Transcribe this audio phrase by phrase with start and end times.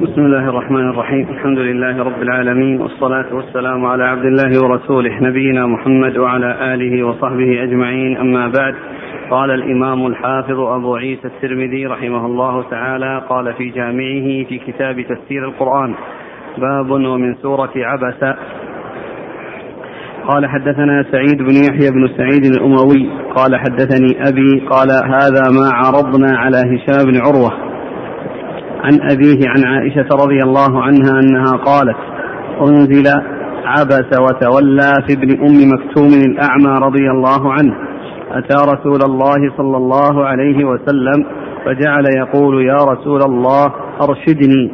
[0.00, 5.66] بسم الله الرحمن الرحيم الحمد لله رب العالمين والصلاة والسلام على عبد الله ورسوله نبينا
[5.66, 8.74] محمد وعلى آله وصحبه أجمعين أما بعد
[9.30, 15.44] قال الإمام الحافظ أبو عيسى الترمذي رحمه الله تعالى قال في جامعه في كتاب تفسير
[15.44, 15.94] القرآن
[16.58, 18.36] باب ومن سورة عبس
[20.28, 26.38] قال حدثنا سعيد بن يحيى بن سعيد الأموي قال حدثني أبي قال هذا ما عرضنا
[26.38, 27.75] على هشام بن عروة
[28.84, 31.96] عن أبيه عن عائشة رضي الله عنها أنها قالت
[32.62, 33.20] أنزل
[33.64, 37.74] عبس وتولى في ابن أم مكتوم الأعمى رضي الله عنه
[38.32, 41.26] أتى رسول الله صلى الله عليه وسلم
[41.66, 43.72] فجعل يقول يا رسول الله
[44.02, 44.70] أرشدني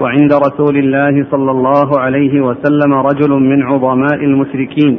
[0.00, 4.98] وعند رسول الله صلى الله عليه وسلم رجل من عظماء المشركين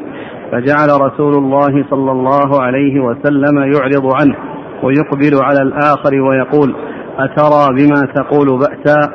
[0.52, 4.36] فجعل رسول الله صلى الله عليه وسلم يعرض عنه
[4.84, 6.76] ويقبل على الآخر ويقول
[7.18, 9.12] أترى بما تقول بأسا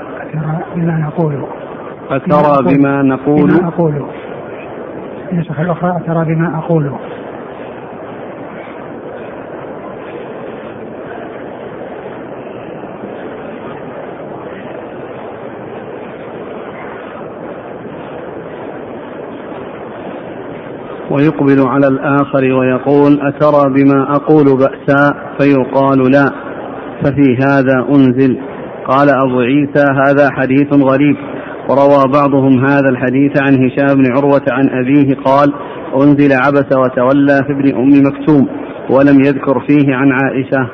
[0.77, 1.47] بما نقول
[2.11, 4.05] أترى بما نقول بما أقول
[5.33, 6.92] النسخة الأخرى أترى بما أقول
[21.11, 26.31] ويقبل على الآخر ويقول أترى بما أقول بأسا فيقال لا
[27.03, 28.39] ففي هذا أنزل
[28.87, 31.17] قال أبو عيسى هذا حديث غريب
[31.69, 35.53] وروى بعضهم هذا الحديث عن هشام بن عروة عن أبيه قال
[36.03, 38.48] أنزل عبس وتولى في ابن أم مكتوم
[38.91, 40.70] ولم يذكر فيه عن عائشة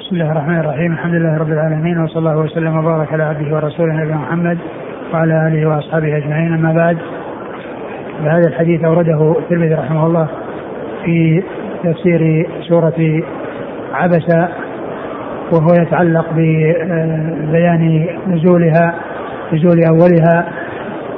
[0.00, 3.92] بسم الله الرحمن الرحيم الحمد لله رب العالمين وصلى الله وسلم وبارك على عبده ورسوله
[3.94, 4.58] نبينا محمد
[5.12, 6.98] وعلى آله وأصحابه أجمعين أما بعد
[8.24, 10.28] فهذا الحديث أورده الترمذي رحمه الله
[11.04, 11.42] في
[11.84, 13.22] تفسير سورة
[13.92, 14.48] عبس
[15.52, 18.94] وهو يتعلق ببيان نزولها
[19.52, 20.48] نزول أولها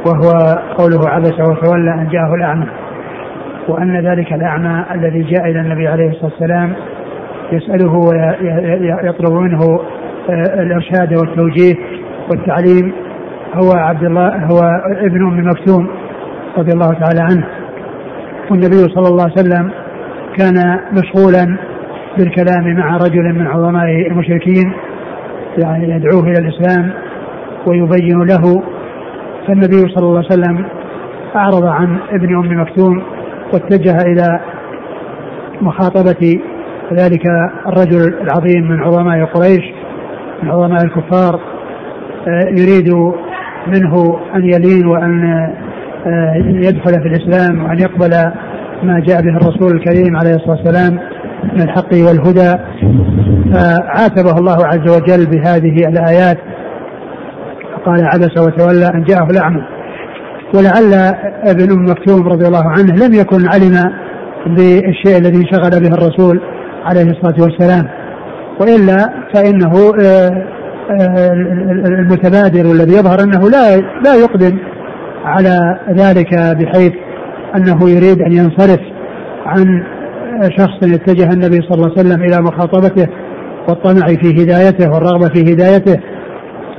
[0.06, 2.66] وهو قوله عبس وتولى أن جاءه الأعمى
[3.68, 6.72] وأن ذلك الأعمى الذي جاء إلى النبي عليه الصلاة والسلام
[7.52, 9.60] يسأله ويطلب منه
[10.62, 11.74] الإرشاد والتوجيه
[12.30, 12.92] والتعليم
[13.54, 14.58] هو عبد الله هو
[15.00, 15.88] ابن أم مكتوم
[16.58, 17.46] رضي الله تعالى عنه
[18.50, 19.70] والنبي صلى الله عليه وسلم
[20.38, 21.56] كان مشغولا
[22.18, 24.72] بالكلام مع رجل من عظماء المشركين
[25.62, 26.90] يعني يدعوه الى الاسلام
[27.66, 28.62] ويبين له
[29.48, 30.64] فالنبي صلى الله عليه وسلم
[31.36, 33.02] اعرض عن ابن ام مكتوم
[33.54, 34.40] واتجه الى
[35.62, 36.40] مخاطبه
[36.92, 37.22] ذلك
[37.66, 39.64] الرجل العظيم من عظماء قريش
[40.42, 41.40] من عظماء الكفار
[42.28, 42.94] آه، يريد
[43.66, 45.24] منه ان يلين وان
[46.06, 48.10] آه، يدخل في الاسلام وان يقبل
[48.82, 50.98] ما جاء به الرسول الكريم عليه الصلاه والسلام
[51.52, 52.54] من الحق والهدى
[53.58, 56.38] آه، عاتبه الله عز وجل بهذه الآيات
[57.86, 59.62] قال عبس وتولى أن جاءه الأعمى
[60.54, 60.94] ولعل
[61.44, 63.92] ابن أم مكتوم رضي الله عنه لم يكن علم
[64.46, 66.40] بالشيء الذي انشغل به الرسول
[66.84, 67.88] عليه الصلاة والسلام
[68.60, 69.72] وإلا فإنه
[70.04, 70.44] آه،
[71.00, 71.32] آه،
[71.86, 74.58] المتبادر والذي يظهر أنه لا لا يقدم
[75.24, 76.92] على ذلك بحيث
[77.56, 78.80] أنه يريد أن ينصرف
[79.46, 79.84] عن
[80.42, 83.06] شخص اتجه النبي صلى الله عليه وسلم إلى مخاطبته
[83.68, 86.00] والطمع في هدايته والرغبة في هدايته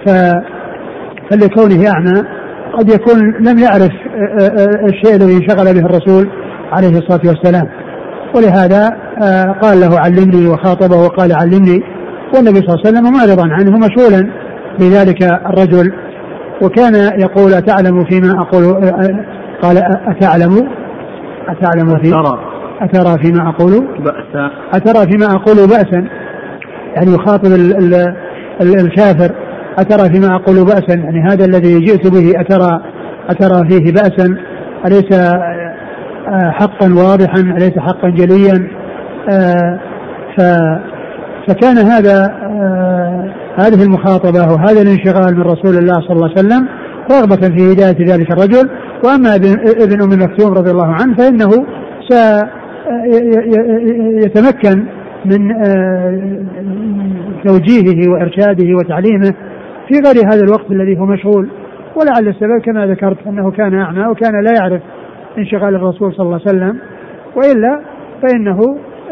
[0.05, 0.09] ف...
[1.31, 2.23] فلكونه أعمى
[2.77, 6.29] قد يكون لم يعرف آه، آه، آه، الشيء الذي انشغل به الرسول
[6.71, 7.67] عليه الصلاة والسلام
[8.35, 8.89] ولهذا
[9.61, 11.79] قال له علمني وخاطبه وقال علمني
[12.35, 14.31] والنبي صلى الله عليه وسلم معرضا عنه مشغولا
[14.79, 15.93] بذلك الرجل
[16.63, 18.73] وكان يقول أتعلم فيما أقول
[19.61, 19.77] قال
[20.17, 20.69] أتعلم
[21.49, 22.11] أتعلم في
[22.81, 23.71] أترى فيما أقول
[24.03, 26.07] بأسا أترى فيما أقول بأسا
[26.95, 27.49] يعني يخاطب
[28.61, 29.35] الكافر
[29.79, 32.81] أترى فيما أقول بأسا يعني هذا الذي جئت به أترى
[33.29, 34.35] أترى فيه بأسا
[34.85, 35.35] أليس آه،
[36.29, 38.67] آه، حقا واضحا أليس حقا جليا
[39.31, 39.79] آه،
[41.47, 42.23] فكان هذا
[43.59, 46.67] هذه المخاطبة وهذا الانشغال من رسول الله صلى الله عليه وسلم
[47.11, 48.69] رغبة في هداية ذلك الرجل
[49.05, 49.35] وأما
[49.89, 51.49] ابن أم مكتوم رضي الله عنه فإنه
[54.23, 54.83] يتمكن
[55.25, 56.21] من آه،
[57.45, 59.33] توجيهه وارشاده وتعليمه
[59.87, 61.49] في غير هذا الوقت الذي هو مشغول
[61.95, 64.81] ولعل السبب كما ذكرت انه كان اعمى وكان لا يعرف
[65.37, 66.77] انشغال الرسول صلى الله عليه وسلم
[67.35, 67.79] والا
[68.21, 68.59] فانه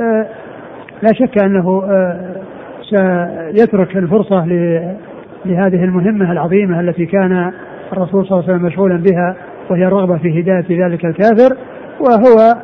[0.01, 0.27] آه،
[1.01, 2.35] لا شك انه آه،
[3.53, 4.45] سيترك الفرصه
[5.45, 7.51] لهذه المهمه العظيمه التي كان
[7.93, 9.35] الرسول صلى الله عليه وسلم مشغولا بها
[9.69, 11.55] وهي الرغبه في هدايه ذلك الكافر
[11.99, 12.55] وهو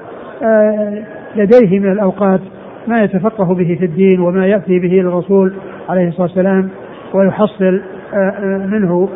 [0.44, 1.04] آه،
[1.36, 2.42] لديه من الأوقات
[2.88, 5.54] ما يتفقه به في الدين وما يأتي به الرسول
[5.90, 6.70] عليه الصلاة والسلام
[7.14, 7.82] ويحصل
[8.14, 9.10] آه، آه، منه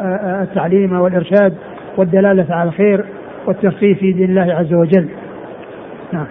[0.43, 1.53] التعليم والإرشاد
[1.97, 3.05] والدلالة على الخير
[3.47, 5.09] والترقي في دين الله عز وجل
[6.13, 6.25] نعم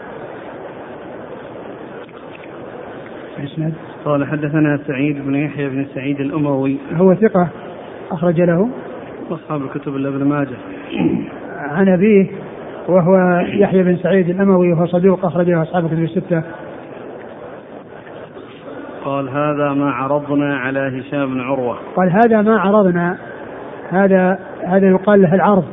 [4.05, 7.49] قال حدثنا سعيد بن يحيى بن سعيد الأموي هو ثقة
[8.11, 8.69] أخرج له
[9.31, 10.57] أصحاب الكتب إلا ابن ماجه
[11.57, 12.29] عن أبيه
[12.89, 13.17] وهو
[13.49, 16.43] يحيى بن سعيد الأموي وهو صدوق أخرجه أصحاب كتب الستة
[19.05, 23.19] قال هذا ما عرضنا على هشام بن عروة قال هذا ما عرضنا
[23.91, 25.65] هذا هذا يقال له العرض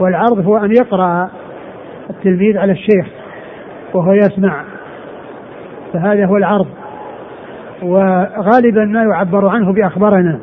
[0.00, 1.28] والعرض هو أن يقرأ
[2.10, 3.06] التلميذ على الشيخ
[3.94, 4.62] وهو يسمع
[5.92, 6.66] فهذا هو العرض
[7.82, 10.40] وغالبا ما يعبر عنه بأخبرنا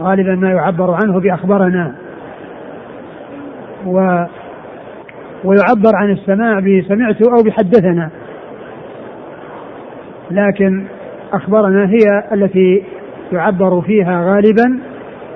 [0.00, 1.94] غالبا ما يعبر عنه بأخبرنا
[3.86, 4.24] و
[5.44, 8.10] ويعبر عن السماع بسمعت أو بحدثنا
[10.30, 10.84] لكن
[11.32, 12.82] أخبرنا هي التي
[13.32, 14.78] يعبر فيها غالبا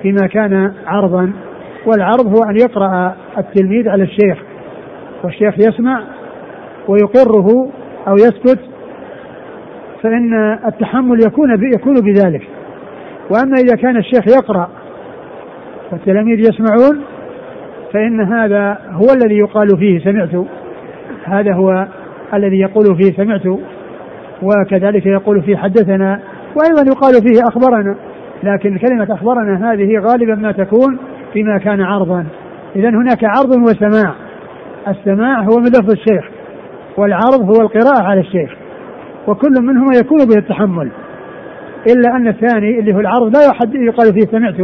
[0.02, 1.32] فيما كان عرضا
[1.86, 4.38] والعرض هو أن يقرأ التلميذ على الشيخ
[5.24, 6.02] والشيخ يسمع
[6.88, 7.70] ويقره
[8.08, 8.58] أو يسكت
[10.02, 12.42] فإن التحمل يكون يكون بذلك
[13.30, 14.68] وأما إذا كان الشيخ يقرأ
[15.92, 17.00] والتلاميذ يسمعون
[17.92, 20.46] فإن هذا هو الذي يقال فيه سمعت
[21.24, 21.86] هذا هو
[22.34, 23.42] الذي يقول فيه سمعت
[24.42, 26.20] وكذلك يقول فيه حدثنا
[26.56, 27.96] وأيضا يقال فيه أخبرنا
[28.42, 30.98] لكن كلمة أخبرنا هذه غالبا ما تكون
[31.32, 32.26] فيما كان عرضا
[32.76, 34.14] إذا هناك عرض وسماع
[34.88, 36.24] السماع هو من لفظ الشيخ
[36.96, 38.50] والعرض هو القراءة على الشيخ
[39.26, 40.88] وكل منهما يكون به التحمل
[41.96, 43.40] إلا أن الثاني اللي هو العرض لا
[43.86, 44.60] يقال فيه سمعت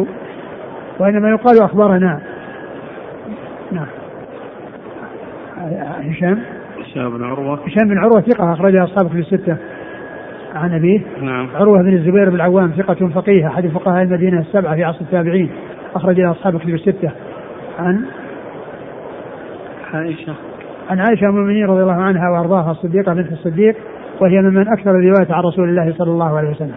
[1.00, 2.20] وإنما يقال أخبرنا
[6.02, 6.38] هشام
[6.80, 9.56] هشام بن عروة هشام بن عروة ثقة أخرجها أصحاب في الستة
[10.54, 14.84] عن أبيه نعم عروة بن الزبير بن العوام ثقة فقيه أحد فقهاء المدينة السبعة في
[14.84, 15.50] عصر التابعين
[15.94, 17.10] أخرج لها أصحاب كتب الستة
[17.78, 18.00] عن
[19.94, 20.34] عائشة
[20.90, 23.74] عن عائشة أم المؤمنين رضي الله عنها وأرضاها الصديقة بنت الصديق
[24.20, 26.74] وهي ممن أكثر الرواية عن رسول الله صلى الله عليه وسلم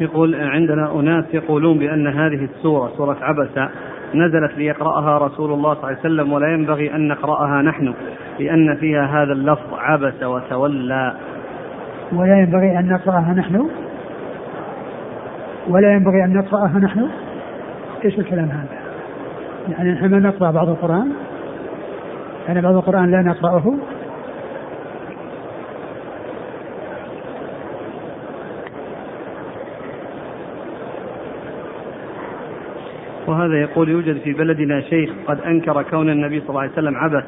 [0.00, 3.68] يقول عندنا أناس يقولون بأن هذه السورة سورة عبسة
[4.14, 7.94] نزلت ليقرأها رسول الله صلى الله عليه وسلم ولا ينبغي أن نقرأها نحن
[8.38, 11.14] لأن فيها هذا اللفظ عبس وتولى
[12.12, 13.68] ولا ينبغي أن نقرأها نحن
[15.68, 17.08] ولا ينبغي أن نقرأها نحن
[18.04, 18.78] إيش الكلام هذا
[19.68, 21.12] يعني نحن ما نقرأ بعض القرآن
[22.48, 23.74] يعني بعض القرآن لا نقرأه
[33.40, 37.24] هذا يقول يوجد في بلدنا شيخ قد أنكر كون النبي صلى الله عليه وسلم عبث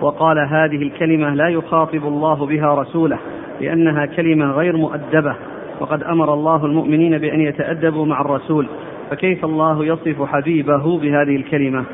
[0.00, 3.18] وقال هذه الكلمة لا يخاطب الله بها رسوله
[3.60, 5.36] لأنها كلمة غير مؤدبة
[5.80, 8.66] وقد أمر الله المؤمنين بأن يتأدبوا مع الرسول
[9.10, 11.84] فكيف الله يصف حبيبه بهذه الكلمة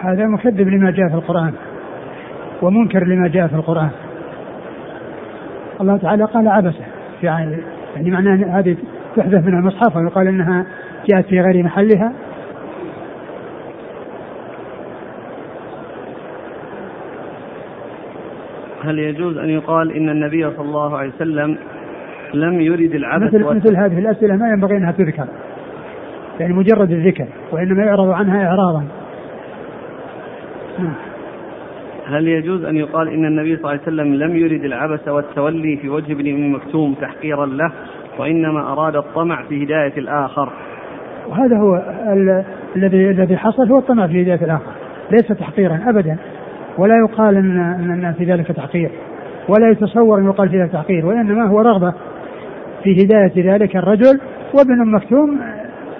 [0.00, 1.52] هذا مكذب لما جاء في القرآن
[2.62, 3.90] ومنكر لما جاء في القرآن
[5.80, 6.84] الله تعالى قال عبسه
[7.22, 7.56] يعني
[7.96, 8.76] يعني معناه هذه
[9.16, 10.66] تحذف من المصحف ويقال انها
[11.08, 12.12] جاءت في غير محلها
[18.88, 21.56] هل يجوز أن يقال إن النبي صلى الله عليه وسلم
[22.34, 25.24] لم يرد العبث مثل, مثل هذه الأسئلة ما ينبغي أنها تذكر
[26.40, 28.84] يعني مجرد الذكر وإنما يعرض عنها إعراضا
[30.78, 30.94] نعم.
[32.06, 35.88] هل يجوز أن يقال إن النبي صلى الله عليه وسلم لم يرد العبث والتولي في
[35.88, 37.72] وجه ابن أم مكتوم تحقيرا له
[38.18, 40.52] وإنما أراد الطمع في هداية الآخر
[41.28, 41.82] وهذا هو
[42.76, 44.72] الذي الذي حصل هو الطمع في هداية الآخر
[45.10, 46.16] ليس تحقيرا أبدا
[46.78, 47.58] ولا يقال ان
[47.90, 48.90] ان في ذلك تحقير
[49.48, 51.92] ولا يتصور ان يقال في ذلك تحقير وانما هو رغبه
[52.84, 54.20] في هدايه ذلك الرجل
[54.54, 55.40] وابن ام مكتوم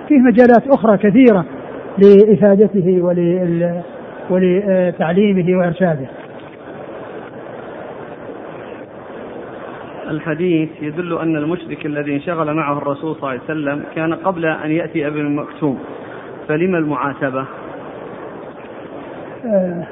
[0.09, 1.45] فيه مجالات اخرى كثيره
[1.99, 3.73] لافادته ول
[4.31, 6.07] ولتعليمه وارشاده.
[10.11, 14.71] الحديث يدل ان المشرك الذي انشغل معه الرسول صلى الله عليه وسلم كان قبل ان
[14.71, 15.79] ياتي ابن مكتوم
[16.49, 17.45] فلما المعاتبه؟
[19.47, 19.87] آه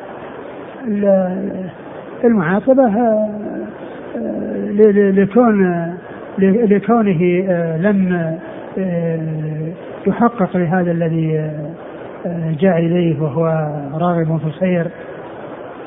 [2.25, 3.29] المعاقبة آه،
[4.17, 4.57] آه،
[5.11, 5.85] لكون
[6.39, 8.35] لكونه آه، لم
[10.07, 11.51] يحقق لهذا الذي
[12.61, 13.47] جاء إليه وهو
[13.95, 14.87] راغب في الخير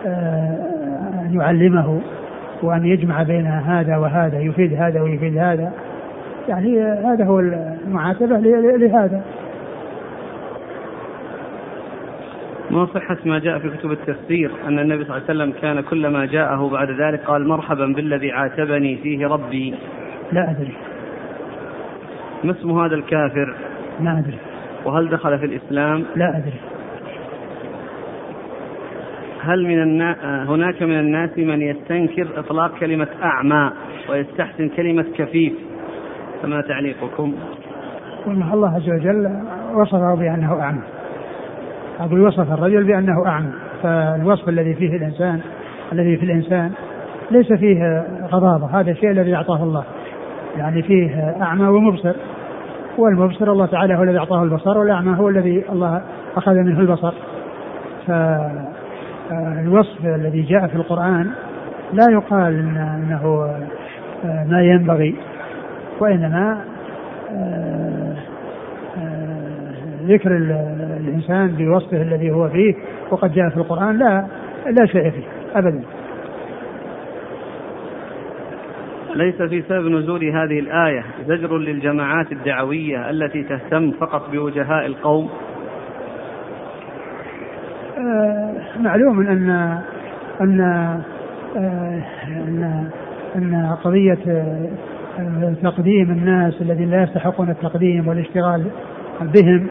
[0.05, 1.99] أن يعلمه
[2.63, 5.71] وأن يجمع بين هذا وهذا يفيد هذا ويفيد هذا
[6.49, 8.37] يعني هذا هو المعاتبة
[8.77, 9.21] لهذا
[12.71, 16.25] ما صحة ما جاء في كتب التفسير أن النبي صلى الله عليه وسلم كان كلما
[16.25, 19.75] جاءه بعد ذلك قال مرحبا بالذي عاتبني فيه ربي
[20.31, 20.73] لا أدري
[22.43, 23.55] ما اسم هذا الكافر
[24.01, 24.37] لا أدري
[24.85, 26.57] وهل دخل في الإسلام لا أدري
[29.41, 30.43] هل من النا...
[30.49, 33.71] هناك من الناس من يستنكر إطلاق كلمة أعمى
[34.09, 35.53] ويستحسن كلمة كفيف
[36.41, 37.35] فما تعليقكم؟
[38.25, 39.39] والله الله عز وجل
[39.75, 40.81] وصفه بأنه أعمى
[41.99, 43.49] أقول وصف الرجل بأنه أعمى
[43.83, 45.39] فالوصف الذي فيه الإنسان
[45.93, 46.71] الذي في الإنسان
[47.31, 49.83] ليس فيه غضاضة هذا الشيء الذي أعطاه الله
[50.57, 52.13] يعني فيه أعمى ومبصر
[52.97, 56.01] والمبصر الله تعالى هو الذي أعطاه البصر والأعمى هو الذي الله
[56.37, 57.13] أخذ منه البصر
[58.07, 61.27] فالوصف الذي جاء في القرآن
[61.93, 63.55] لا يقال أنه
[64.23, 65.15] ما ينبغي
[65.99, 66.61] وإنما
[67.33, 68.15] آه،
[68.97, 69.73] آه،
[70.07, 70.31] ذكر
[70.99, 72.75] الإنسان بوصفه الذي هو فيه
[73.11, 74.25] وقد جاء في القرآن لا
[74.65, 75.23] لا شيء فيه
[75.55, 75.83] أبدا
[79.15, 85.29] ليس في سبب نزول هذه الآية زجر للجماعات الدعوية التي تهتم فقط بوجهاء القوم
[87.97, 90.61] آه معلوم أن أن ان
[91.57, 92.89] آه، أن
[93.35, 98.65] أن قضية آه، تقديم الناس الذين لا يستحقون التقديم والاشتغال
[99.21, 99.67] بهم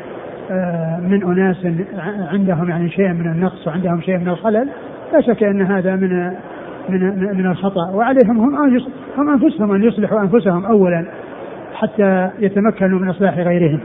[0.50, 1.56] آه، من أناس
[2.32, 4.68] عندهم يعني شيء من النقص وعندهم شيء من الخلل
[5.12, 6.26] لا شك أن هذا من
[6.88, 8.84] من من الخطأ وعليهم هم أن
[9.18, 11.04] هم أنفسهم أن يصلحوا أنفسهم أولا
[11.74, 13.80] حتى يتمكنوا من إصلاح غيرهم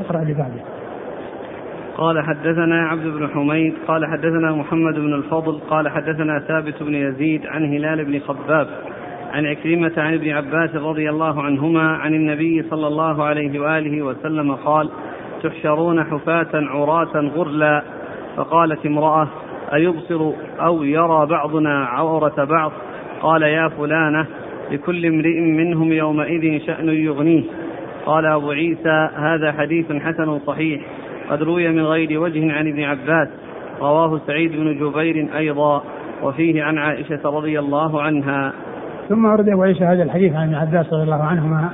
[0.00, 0.62] اقرأ اللي بعده
[1.96, 7.46] قال حدثنا عبد بن حميد قال حدثنا محمد بن الفضل قال حدثنا ثابت بن يزيد
[7.46, 8.66] عن هلال بن خباب
[9.32, 14.54] عن عكرمة عن ابن عباس رضي الله عنهما عن النبي صلى الله عليه وآله وسلم
[14.54, 14.88] قال
[15.42, 17.82] تحشرون حفاة عراة غرلا
[18.36, 19.28] فقالت امرأة
[19.74, 22.72] أيبصر أو يرى بعضنا عورة بعض
[23.20, 24.26] قال يا فلانة
[24.70, 27.42] لكل امرئ منهم يومئذ شأن يغنيه
[28.06, 30.82] قال أبو عيسى هذا حديث حسن صحيح
[31.30, 33.28] قد روي من غير وجه عن ابن عباس
[33.80, 35.84] رواه سعيد بن جبير أيضا
[36.22, 38.52] وفيه عن عائشة رضي الله عنها
[39.08, 41.68] ثم أرد أبو عيسى هذا الحديث عن ابن عباس رضي الله عنهما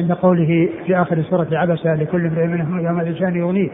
[0.00, 3.68] عند قوله في آخر سورة عبس لكل امرئ منهم يوم شان يغنيه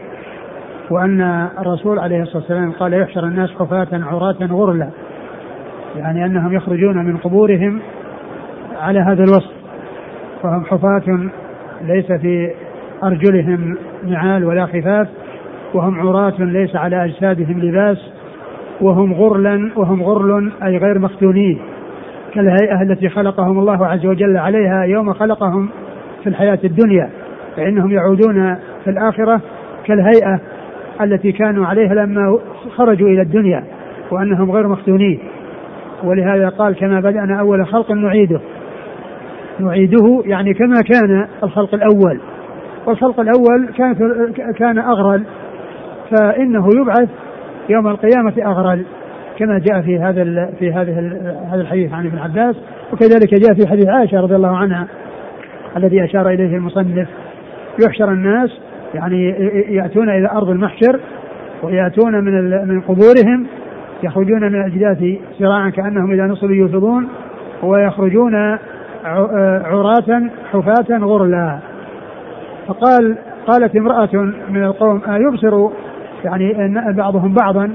[0.89, 1.21] وأن
[1.59, 4.89] الرسول عليه الصلاة والسلام قال يحشر الناس حفاة عراة غرلا
[5.97, 7.79] يعني أنهم يخرجون من قبورهم
[8.81, 9.51] على هذا الوصف
[10.43, 11.19] فهم حفاة
[11.83, 12.51] ليس في
[13.03, 13.77] أرجلهم
[14.07, 15.07] نعال ولا خفاف
[15.73, 18.11] وهم عراة ليس على أجسادهم لباس
[18.81, 21.59] وهم غرلا وهم غرل أي غير مختونين
[22.33, 25.69] كالهيئة التي خلقهم الله عز وجل عليها يوم خلقهم
[26.23, 27.09] في الحياة الدنيا
[27.57, 29.41] فإنهم يعودون في الآخرة
[29.85, 30.39] كالهيئة
[31.01, 32.39] التي كانوا عليها لما
[32.75, 33.63] خرجوا إلى الدنيا
[34.11, 35.19] وأنهم غير مختونين
[36.03, 38.39] ولهذا قال كما بدأنا أول خلق نعيده
[39.59, 42.19] نعيده يعني كما كان الخلق الأول
[42.85, 43.95] والخلق الأول كان
[44.57, 45.23] كان أغرل
[46.11, 47.09] فإنه يبعث
[47.69, 48.85] يوم القيامة أغرل
[49.41, 51.19] كما جاء في هذا في هذه
[51.53, 52.55] هذا الحديث عن ابن عباس
[52.93, 54.87] وكذلك جاء في حديث عائشه رضي الله عنها
[55.77, 57.07] الذي اشار اليه المصنف
[57.87, 58.49] يحشر الناس
[58.93, 59.29] يعني
[59.75, 60.99] ياتون الى ارض المحشر
[61.63, 63.47] وياتون من من قبورهم
[64.03, 65.03] يخرجون من الاجداث
[65.39, 67.07] سراعا كانهم اذا نصبوا يوفضون
[67.63, 71.59] ويخرجون آه، عراة حفاة غرلا
[72.67, 73.15] فقال
[73.47, 74.09] قالت امرأة
[74.49, 75.69] من القوم أيبصر
[76.25, 77.69] يعني بعضهم بعضا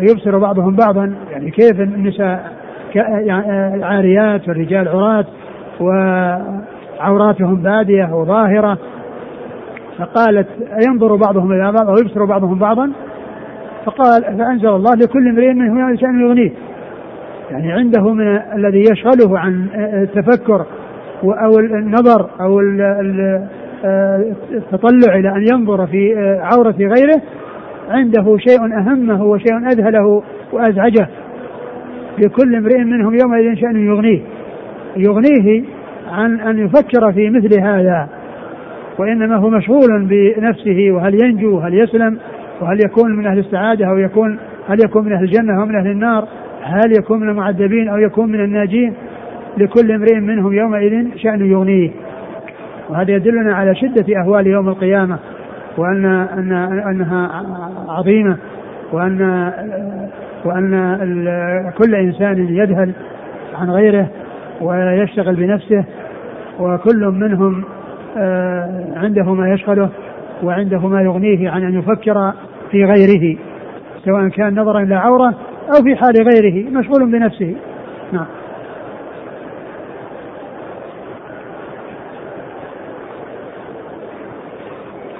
[0.00, 2.52] يبصر بعضهم بعضا يعني كيف النساء
[2.94, 5.24] يعني، آه، عاريات والرجال عراة
[5.80, 8.78] وعوراتهم بادية وظاهرة
[9.98, 10.48] فقالت
[10.86, 12.92] أينظر بعضهم إلى بعض أو يبصر بعضهم بعضا
[13.84, 16.52] فقال فأنزل الله لكل امرئ منهم يعني شأن يغنيه
[17.50, 20.66] يعني عنده من الذي يشغله عن آه، آه، التفكر
[21.24, 22.60] أو النظر أو
[24.50, 27.20] التطلع إلى أن ينظر في عورة غيره
[27.90, 30.22] عنده شيء أهمه وشيء أذهله
[30.52, 31.08] وأزعجه
[32.18, 34.20] لكل امرئ منهم يومئذ شأن يغنيه
[34.96, 35.62] يغنيه
[36.12, 38.08] عن أن يفكر في مثل هذا
[38.98, 42.18] وإنما هو مشغول بنفسه وهل ينجو وهل يسلم
[42.60, 44.38] وهل يكون من أهل السعادة أو يكون
[44.68, 46.28] هل يكون من أهل الجنة أو من أهل النار
[46.62, 48.92] هل يكون من المعذبين أو يكون من الناجين
[49.58, 51.90] لكل امرئ منهم يومئذ شأن يغنيه
[52.90, 55.18] وهذا يدلنا على شدة أهوال يوم القيامة
[55.78, 56.52] وأن أن
[56.90, 57.44] أنها
[57.88, 58.36] عظيمة
[58.92, 59.50] وأن
[60.44, 60.72] وأن
[61.78, 62.92] كل إنسان يذهل
[63.54, 64.08] عن غيره
[64.60, 65.84] ويشتغل بنفسه
[66.60, 67.64] وكل منهم
[68.16, 69.90] آه، عنده ما يشغله
[70.42, 72.32] وعنده ما يغنيه عن أن يفكر
[72.70, 73.36] في غيره
[74.04, 75.34] سواء كان نظرا إلى عورة
[75.76, 77.54] أو في حال غيره مشغول بنفسه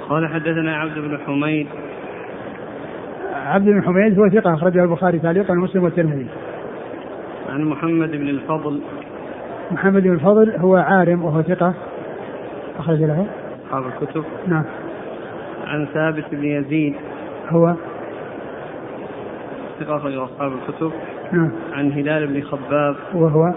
[0.09, 1.67] قال حدثنا عبد بن حميد
[3.35, 6.27] عبد بن حميد هو ثقة أخرجه البخاري تعليقا ومسلم والترمذي.
[7.49, 8.81] عن محمد بن الفضل
[9.71, 11.73] محمد بن الفضل هو عارم وهو ثقة
[12.79, 13.27] أخرج له
[13.65, 14.63] أصحاب الكتب نعم
[15.67, 16.95] عن ثابت بن يزيد
[17.49, 17.73] هو
[19.79, 20.91] ثقة أخرج أصحاب الكتب
[21.31, 23.53] نعم عن هلال بن خباب وهو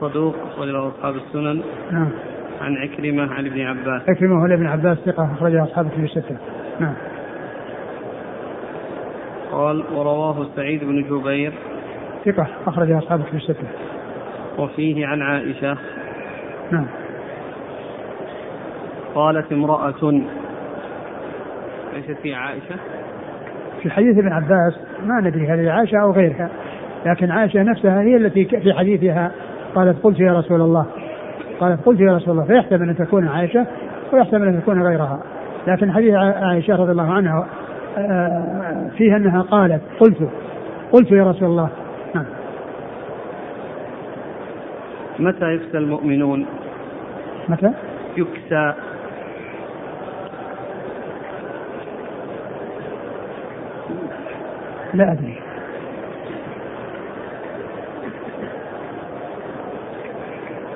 [0.00, 2.08] صدوق أخرج أصحاب السنن نعم
[2.60, 6.36] عن عكرمة عن ابن عباس عكرمة هو ابن عباس ثقة أخرجها أصحابه في الستة
[6.80, 6.94] نعم
[9.52, 11.52] قال ورواه سعيد بن جبير
[12.24, 13.66] ثقة أخرجها أصحابه في الستة
[14.58, 15.76] وفيه عن عائشة
[16.70, 16.86] نعم
[19.14, 20.12] قالت امرأة
[21.96, 22.76] ليست في عائشة
[23.82, 26.50] في حديث ابن عباس ما ندري هل هي عائشة أو غيرها
[27.06, 29.32] لكن عائشة نفسها هي التي في حديثها
[29.74, 30.86] قالت قلت يا رسول الله
[31.60, 33.66] قالت قلت يا رسول الله فيحتمل ان تكون عائشه
[34.12, 35.18] ويحتمل ان تكون غيرها
[35.66, 37.46] لكن حديث عائشه رضي الله عنها
[37.98, 40.28] آه، فيها انها قالت قلت
[40.92, 41.68] قلت يا رسول الله
[42.14, 42.24] نعم.
[45.18, 46.46] متى يكسى المؤمنون؟
[47.48, 47.72] متى؟
[48.16, 48.72] يكسى
[54.94, 55.38] لا أدري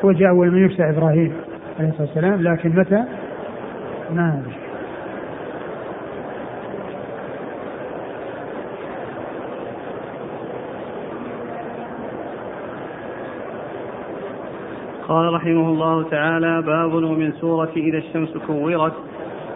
[0.04, 1.32] وجاء أول من يفتح إبراهيم
[1.78, 3.04] عليه الصلاة والسلام لكن متى
[4.14, 4.54] ما أدري
[15.08, 18.92] قال رحمه الله تعالى باب ومن سورة إذا الشمس كورت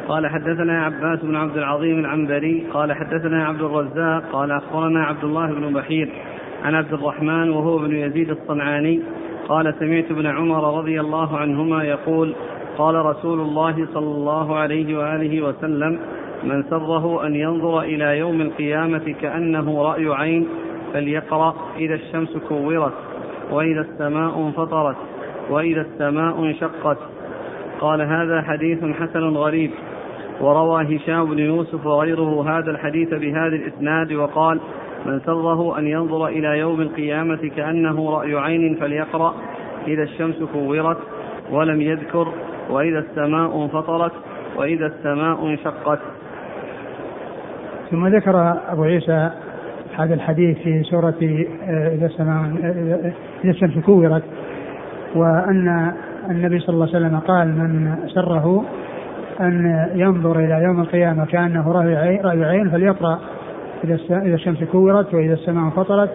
[0.08, 5.46] قال حدثنا عباس بن عبد العظيم العنبري قال حدثنا عبد الرزاق قال أخبرنا عبد الله
[5.52, 6.08] بن بحير
[6.64, 9.00] عن عبد الرحمن وهو بن يزيد الصنعاني
[9.48, 12.34] قال سمعت ابن عمر رضي الله عنهما يقول
[12.78, 15.98] قال رسول الله صلى الله عليه وآله وسلم
[16.44, 20.48] من سره أن ينظر إلى يوم القيامة كأنه رأي عين
[20.92, 22.92] فليقرأ إذا الشمس كورت
[23.50, 24.96] وإذا السماء انفطرت
[25.50, 26.98] وإذا السماء انشقت
[27.80, 29.70] قال هذا حديث حسن غريب
[30.40, 34.60] وروى هشام بن يوسف وغيره هذا الحديث بهذا الإسناد وقال
[35.04, 39.34] من سره أن ينظر إلى يوم القيامة كأنه رأي عين فليقرأ
[39.86, 40.96] إذا الشمس كورت
[41.50, 42.28] ولم يذكر
[42.70, 44.12] وإذا السماء انفطرت
[44.56, 45.98] وإذا السماء انشقت
[47.90, 49.30] ثم ذكر أبو عيسى
[49.98, 53.12] هذا الحديث في سورة آه، إذا السماء آه،
[53.44, 54.22] إذا الشمس كورت
[55.14, 55.92] وأن
[56.30, 58.64] النبي صلى الله عليه وسلم قال من سره
[59.40, 63.18] أن ينظر إلى يوم القيامة كأنه رأي عين فليقرأ
[64.10, 66.10] إذا الشمس كورت وإذا السماء انفطرت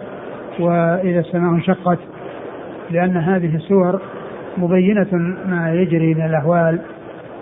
[0.60, 1.98] وإذا السماء انشقت
[2.90, 4.00] لأن هذه السور
[4.58, 5.14] مبينة
[5.46, 6.80] ما يجري من الأهوال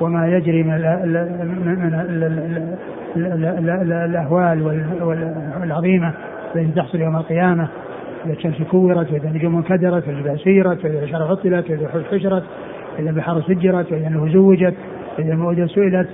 [0.00, 0.74] وما يجري من
[3.86, 4.84] الأهوال
[5.62, 6.12] العظيمة
[6.56, 7.68] التي تحصل يوم القيامة
[8.26, 12.42] إذا الشمس كورت وإذا النجوم انكدرت وإذا سيرت وإذا البشر عطلت وإذا حشرت
[12.98, 14.74] وإذا البحار سجرت وإذا النفوس زوجت
[15.18, 16.08] وإذا المؤودة سئلت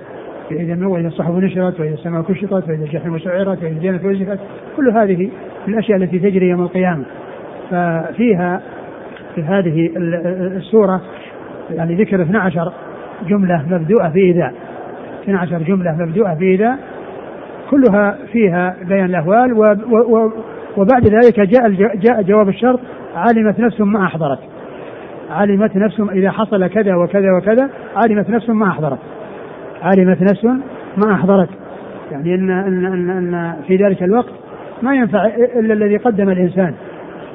[0.50, 4.38] فإذا النور وإذا الصحف نشرت وإذا السماء كشطت وإذا الجحيم سعرت وإذا الجنة وزفت
[4.76, 5.30] كل هذه
[5.68, 7.04] الأشياء التي تجري يوم القيامة
[7.70, 8.60] ففيها
[9.34, 9.90] في هذه
[10.56, 11.00] السورة
[11.70, 12.72] يعني ذكر 12
[13.28, 14.54] جملة مبدوءة بإيذاء
[15.24, 16.78] 12 جملة مبدوءة بإيذاء
[17.70, 19.52] كلها فيها بيان الأهوال
[20.76, 22.80] وبعد ذلك جاء جاء جواب الشرط
[23.16, 24.38] علمت نفس ما أحضرت
[25.30, 28.98] علمت نفس إذا حصل كذا وكذا وكذا علمت نفس ما أحضرت
[29.84, 30.44] علمت نفس
[31.04, 31.48] ما أحضرت
[32.12, 34.32] يعني أن, أن, أن, أن في ذلك الوقت
[34.82, 36.74] ما ينفع إلا الذي قدم الإنسان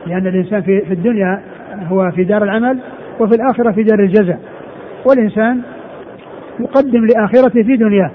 [0.08, 1.42] لأن الإنسان في, في الدنيا
[1.88, 2.80] هو في دار العمل
[3.20, 4.40] وفي الآخرة في دار الجزاء
[5.10, 5.62] والإنسان
[6.60, 8.12] يقدم لآخرته في دنياه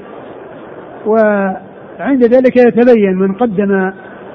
[1.07, 3.92] وعند ذلك يتبين من قدم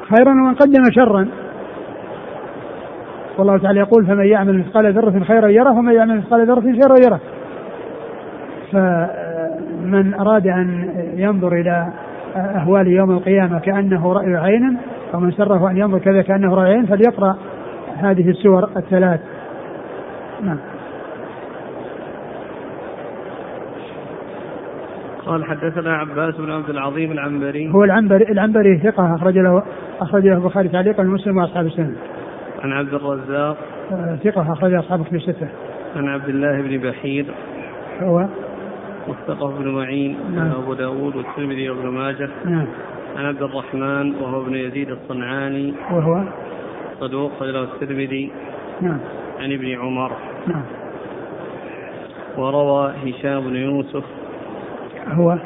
[0.09, 1.27] خيرا ومن قدم شرا
[3.37, 7.19] والله تعالى يقول فمن يعمل مثقال ذرة خيرا يره ومن يعمل مثقال ذرة شرا يره
[8.71, 8.75] ف
[9.85, 11.87] من أراد أن ينظر إلى
[12.35, 14.77] أهوال يوم القيامة كأنه رأي عين
[15.13, 17.37] ومن سره أن ينظر كذا كأنه رأي عين فليقرأ
[17.97, 19.19] هذه السور الثلاث
[20.43, 20.57] نعم
[25.25, 29.63] قال حدثنا عباس بن عبد العظيم العنبري هو العنبري العنبري ثقة أخرج له
[30.01, 31.95] أخرج له البخاري تعليقا ومسلم وأصحاب السنة.
[32.63, 33.57] عن عبد الرزاق
[33.91, 35.47] آه، ثقة أخرج أصحابه في الستة.
[35.95, 37.25] عن عبد الله بن بحير
[38.01, 38.27] هو
[39.09, 40.51] وثقه ابن معين نعم.
[40.53, 42.65] وابو داود والترمذي وابن ماجه نعم
[43.17, 46.23] عن عبد الرحمن وهو ابن يزيد الصنعاني وهو
[46.99, 48.31] صدوق له الترمذي
[48.81, 48.97] نعم
[49.39, 50.11] عن ابن عمر
[50.47, 50.61] نعم
[52.37, 54.03] وروى هشام بن يوسف
[55.07, 55.37] هو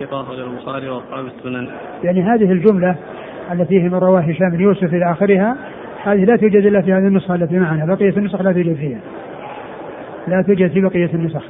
[0.00, 1.68] ثقة أخرجه البخاري وأصحاب السنن
[2.04, 2.96] يعني هذه الجملة
[3.52, 5.56] التي فيه من رواه هشام بن يوسف إلى آخرها
[6.04, 8.98] هذه لا توجد إلا في هذه النسخة التي معنا بقية النسخ لا توجد فيها
[10.28, 11.42] لا توجد في بقية النسخ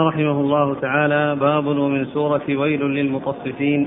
[0.00, 3.86] قال رحمه الله تعالى باب من سورة ويل للمطففين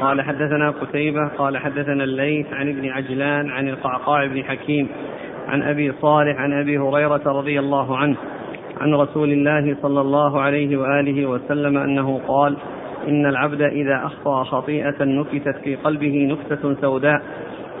[0.00, 4.88] قال حدثنا قتيبة قال حدثنا الليث عن ابن عجلان عن القعقاع بن حكيم
[5.48, 8.16] عن أبي صالح عن أبي هريرة رضي الله عنه
[8.80, 12.56] عن رسول الله صلى الله عليه وآله وسلم أنه قال
[13.08, 17.22] إن العبد إذا أخطأ خطيئة نكتت في قلبه نكتة سوداء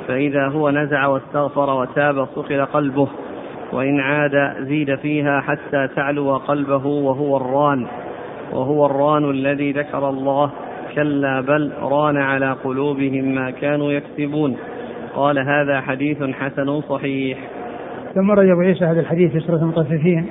[0.08, 3.08] فإذا هو نزع واستغفر وتاب صقل قلبه
[3.72, 7.86] وإن عاد زيد فيها حتى تعلو قلبه وهو الران
[8.52, 10.50] وهو الران الذي ذكر الله
[10.94, 14.56] كلا بل ران على قلوبهم ما كانوا يكسبون
[15.14, 17.38] قال هذا حديث حسن صحيح
[18.14, 20.26] ثم رجع ابو عيسى هذا الحديث في سوره المطففين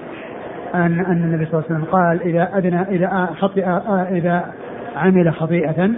[0.75, 3.65] ان ان النبي صلى الله عليه وسلم قال اذا ادنى اذا خطئ
[4.17, 4.45] اذا
[4.95, 5.89] عمل خطيئه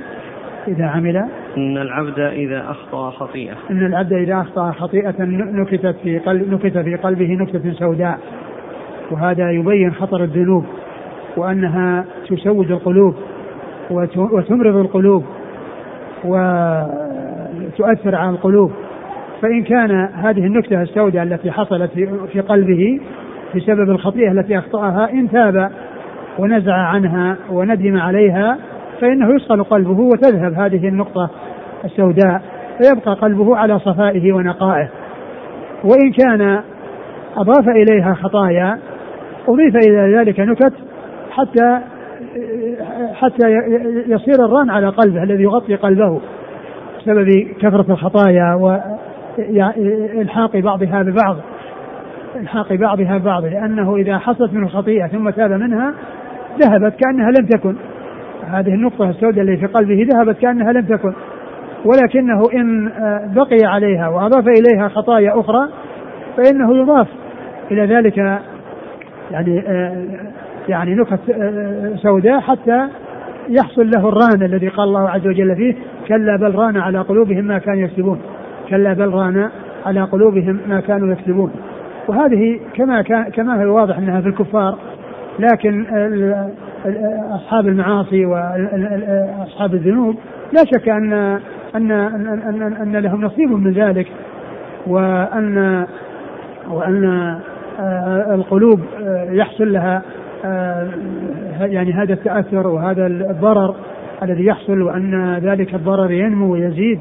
[0.67, 1.27] اذا عمل
[1.59, 6.95] أن العبد إذا أخطأ خطيئة أن العبد إذا أخطأ خطيئة نكتت في قلب نكت في
[6.95, 8.19] قلبه نكتة سوداء
[9.11, 10.65] وهذا يبين خطر الذنوب
[11.37, 13.15] وأنها تسود القلوب
[14.15, 15.23] وتمرض القلوب
[16.23, 18.71] وتؤثر على القلوب
[19.41, 21.91] فإن كان هذه النكتة السوداء التي حصلت
[22.31, 23.01] في قلبه
[23.55, 25.71] بسبب الخطيئة التي أخطأها إن تاب
[26.39, 28.57] ونزع عنها وندم عليها
[29.01, 31.29] فإنه يصقل قلبه وتذهب هذه النقطة
[31.85, 32.41] السوداء
[32.77, 34.89] فيبقى قلبه على صفائه ونقائه
[35.83, 36.63] وإن كان
[37.37, 38.79] أضاف إليها خطايا
[39.47, 40.73] أضيف إلى ذلك نكت
[41.31, 41.79] حتى
[43.13, 43.47] حتى
[44.07, 46.19] يصير الران على قلبه الذي يغطي قلبه
[46.99, 47.27] بسبب
[47.61, 48.53] كثرة الخطايا
[49.37, 51.35] وإلحاق بعضها ببعض
[52.35, 55.93] إلحاق بعضها ببعض لأنه إذا حصلت منه خطيئة ثم تاب منها
[56.61, 57.75] ذهبت كأنها لم تكن
[58.47, 61.13] هذه النقطة السوداء اللي في قلبه ذهبت كأنها لم تكن
[61.85, 65.67] ولكنه إن آه، بقي عليها وأضاف إليها خطايا أخرى
[66.37, 67.07] فإنه يضاف
[67.71, 68.17] إلى ذلك
[69.31, 70.05] يعني آه،
[70.67, 72.87] يعني نقطة آه، سوداء حتى
[73.49, 75.75] يحصل له الران الذي قال الله عز وجل فيه
[76.07, 78.19] كلا بل ران على قلوبهم ما كانوا يكسبون
[78.69, 79.49] كلا بل ران
[79.85, 81.51] على قلوبهم ما كانوا يكسبون
[82.07, 84.75] وهذه كما كان كما هو واضح انها في الكفار
[85.39, 85.85] لكن
[87.31, 90.15] أصحاب المعاصي وأصحاب الذنوب
[90.53, 91.13] لا شك أن
[91.75, 92.27] أن أن,
[92.61, 94.07] أن, أن لهم نصيب من ذلك
[94.87, 95.85] وأن
[96.71, 97.05] وأن
[97.79, 100.01] آه، القلوب آه، يحصل لها
[100.45, 100.87] آه،
[101.59, 103.75] يعني هذا التأثر وهذا الضرر
[104.23, 106.99] الذي يحصل وأن ذلك الضرر ينمو ويزيد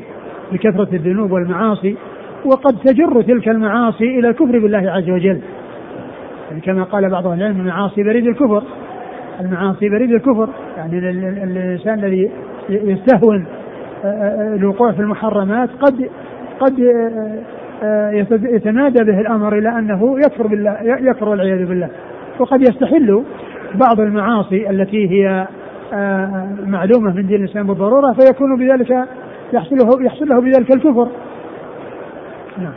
[0.53, 1.97] بكثرة الذنوب والمعاصي
[2.45, 5.41] وقد تجر تلك المعاصي إلى الكفر بالله عز وجل
[6.49, 8.63] يعني كما قال بعض اهل العلم المعاصي بريد الكفر
[9.41, 12.31] المعاصي بريد الكفر يعني الانسان الذي
[12.69, 13.47] يستهون
[14.05, 16.11] آه، آه، آه، الوقوع في المحرمات قد
[16.61, 16.75] قد
[18.53, 21.89] يتنادى به الامر الى انه يكفر بالله يكفر والعياذ بالله
[22.39, 23.23] وقد يستحل
[23.75, 25.47] بعض المعاصي التي هي
[26.67, 29.09] معلومه من دين الاسلام بالضروره فيكون بذلك
[29.53, 31.09] يحصله يحصل له بذلك الكفر
[32.59, 32.73] نعم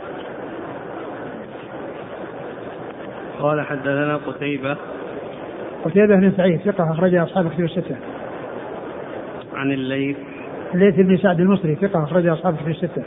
[3.42, 4.76] قال حدثنا قتيبة
[5.84, 7.96] قتيبة بن سعيد ثقة أخرج أصحاب كتب الستة.
[9.54, 10.16] عن الليث
[10.74, 13.02] الليث بن سعد المصري ثقة أخرج أصحاب كتب الستة.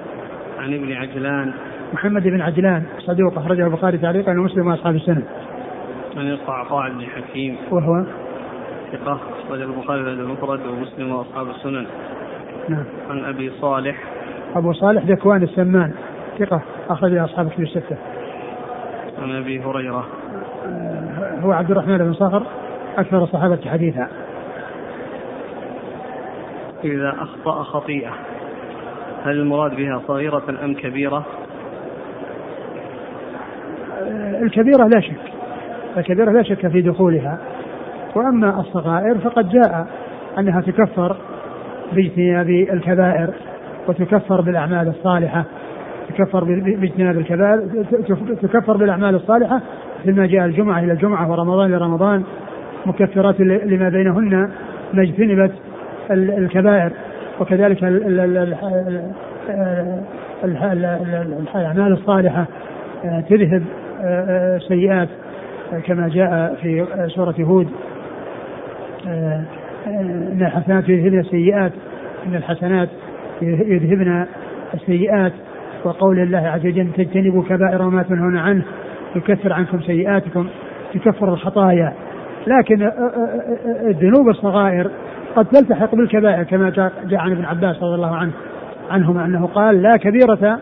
[0.59, 1.53] عن ابن عجلان
[1.93, 5.23] محمد بن عجلان صدوق أخرجه البخاري تعليقا ومسلم وأصحاب السنة.
[6.17, 8.03] عن القعقاع بن حكيم وهو
[8.91, 11.85] ثقة أخرج البخاري في المفرد ومسلم وأصحاب السنن.
[12.69, 12.83] نعم.
[13.09, 13.97] عن أبي صالح
[14.55, 15.91] أبو صالح ذكوان السمان
[16.39, 17.95] ثقة أخرج أصحاب كتب الستة.
[19.23, 20.05] عن أبي هريرة
[21.43, 22.43] هو عبد الرحمن بن صخر
[22.97, 24.07] أكثر الصحابة حديثا
[26.83, 28.11] إذا أخطأ خطيئة
[29.25, 31.25] هل المراد بها صغيرة أم كبيرة؟
[34.41, 35.15] الكبيرة لا شك
[35.97, 37.37] الكبيرة لا شك في دخولها
[38.15, 39.87] وأما الصغائر فقد جاء
[40.39, 41.15] أنها تكفر
[41.93, 43.29] باجتناب الكبائر
[43.87, 45.43] وتكفر بالأعمال الصالحة
[46.09, 47.83] تكفر باجتناب الكبائر
[48.41, 49.61] تكفر بالأعمال الصالحة
[50.05, 52.23] مثل ما جاء الجمعة إلى الجمعة ورمضان إلى رمضان
[52.85, 54.49] مكفرات لما بينهن
[54.93, 55.51] ما اجتنبت
[56.11, 56.91] الكبائر
[57.39, 57.83] وكذلك
[61.43, 62.45] الأعمال الصالحة
[63.29, 63.63] تذهب
[64.67, 65.09] سيئات
[65.85, 67.67] كما جاء في سورة هود
[70.27, 71.71] إن الحسنات يذهبن السيئات
[72.27, 72.89] إن الحسنات
[73.41, 74.25] يذهبن
[74.73, 75.31] السيئات
[75.83, 78.63] وقول الله عز وجل تجتنبوا كبائر ما تنهون عنه
[79.15, 80.47] يكفر عنكم سيئاتكم
[80.93, 81.93] تكفر الخطايا
[82.47, 82.91] لكن
[83.87, 84.91] الذنوب الصغائر
[85.35, 86.69] قد تلتحق بالكبائر كما
[87.09, 88.31] جاء عن ابن عباس رضي الله عنه
[88.91, 90.59] عنهما انه قال لا كبيرة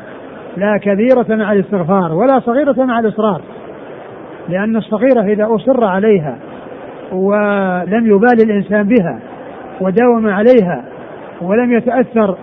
[0.58, 3.42] لا كبيرة مع الاستغفار ولا صغيرة مع الاصرار
[4.50, 6.38] لأن الصغيرة إذا أصر عليها
[7.12, 9.20] ولم يبال الإنسان بها
[9.82, 10.86] وداوم عليها
[11.42, 12.38] ولم يتأثر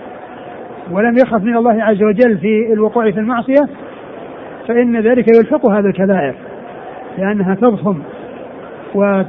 [0.90, 3.62] ولم يخف من الله عز وجل في الوقوع في المعصية
[4.70, 6.34] فإن ذلك يلحق هذا الكبائر
[7.18, 7.98] لأنها تضخم
[8.94, 9.28] وتعظم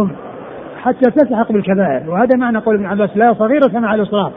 [0.00, 0.16] آه، آه،
[0.82, 4.32] حتى تلحق بالكبائر وهذا معنى قول ابن عباس لا صغيرة مع الإصرار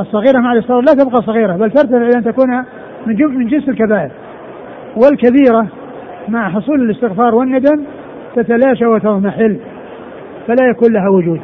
[0.00, 2.50] الصغيرة مع الإصرار لا تبقى صغيرة بل ترتفع إلى أن تكون
[3.06, 4.10] من من جنس الكبائر
[4.96, 5.66] والكبيرة
[6.28, 7.84] مع حصول الاستغفار والندم
[8.36, 9.56] تتلاشى وتضمحل
[10.46, 11.40] فلا يكون لها وجود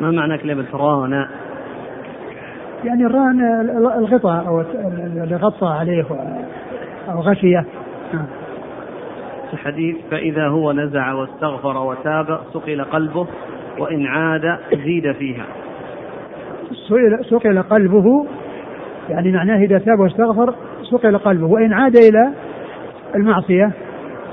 [0.00, 1.28] ما معنى كلمة رانا
[2.84, 3.40] يعني الرهن
[3.98, 4.60] الغطاء او
[5.14, 6.04] اللي غطى عليه
[7.08, 7.64] او غشيه
[8.14, 8.26] نعم.
[9.52, 13.26] الحديث فإذا هو نزع واستغفر وتاب ثقل قلبه
[13.78, 15.46] وإن عاد زيد فيها
[17.30, 18.26] ثقل قلبه
[19.08, 20.54] يعني معناه إذا تاب واستغفر
[20.92, 22.30] ثقل قلبه وإن عاد إلى
[23.14, 23.72] المعصية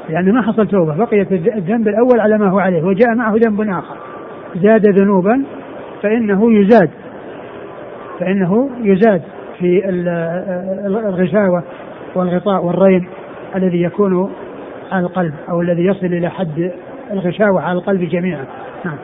[0.10, 3.96] يعني ما حصل توبة بقيت الذنب الأول على ما هو عليه وجاء معه ذنب آخر
[4.64, 5.44] زاد ذنوبا
[6.02, 6.90] فإنه يزاد
[8.20, 9.22] فإنه يزاد
[9.60, 9.82] في
[10.86, 11.64] الغشاوة
[12.16, 13.08] والغطاء والرين
[13.56, 14.32] الذي يكون
[14.92, 16.72] على القلب أو الذي يصل إلى حد
[17.12, 18.46] الغشاوة على القلب جميعا
[18.86, 18.98] نعم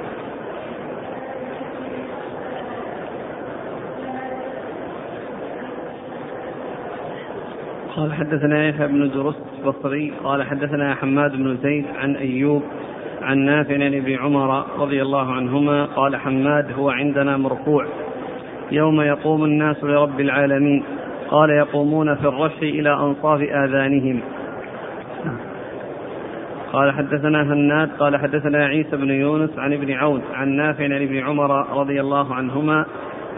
[7.95, 12.63] قال حدثنا يحيى بن درست البصري قال حدثنا حماد بن زيد عن ايوب
[13.21, 17.85] عن نافع عن ابي عمر رضي الله عنهما قال حماد هو عندنا مرفوع
[18.71, 20.83] يوم يقوم الناس لرب العالمين
[21.29, 24.19] قال يقومون في الرفع إلى أنصاف آذانهم
[26.73, 31.17] قال حدثنا هناد قال حدثنا عيسى بن يونس عن ابن عون عن نافع عن ابن
[31.19, 32.85] عمر رضي الله عنهما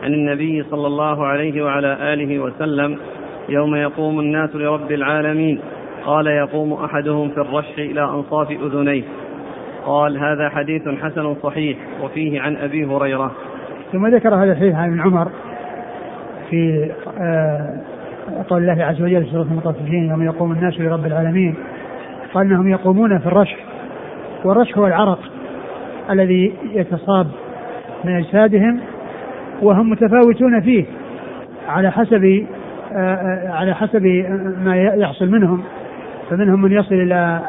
[0.04, 2.98] عن النبي صلى الله عليه وعلى آله وسلم
[3.50, 5.60] يوم يقوم الناس لرب العالمين
[6.06, 9.04] قال يقوم أحدهم في الرشح إلى أنصاف أذنيه
[9.86, 13.32] قال هذا حديث حسن صحيح وفيه عن أبي هريرة
[13.92, 15.28] ثم ذكر هذا الحديث عن عمر
[16.50, 17.76] في آه،
[18.50, 21.56] قول الله عز وجل في سورة المطففين يوم يقوم الناس لرب العالمين
[22.34, 23.58] قال انهم يقومون في الرشح
[24.44, 25.20] والرشح هو العرق
[26.10, 27.28] الذي يتصاب
[28.04, 28.80] من اجسادهم
[29.62, 30.86] وهم متفاوتون فيه
[31.70, 32.46] على حسب
[32.94, 34.04] آه، على حسب
[34.66, 35.64] ما يحصل منهم
[36.30, 37.40] فمنهم من يصل الى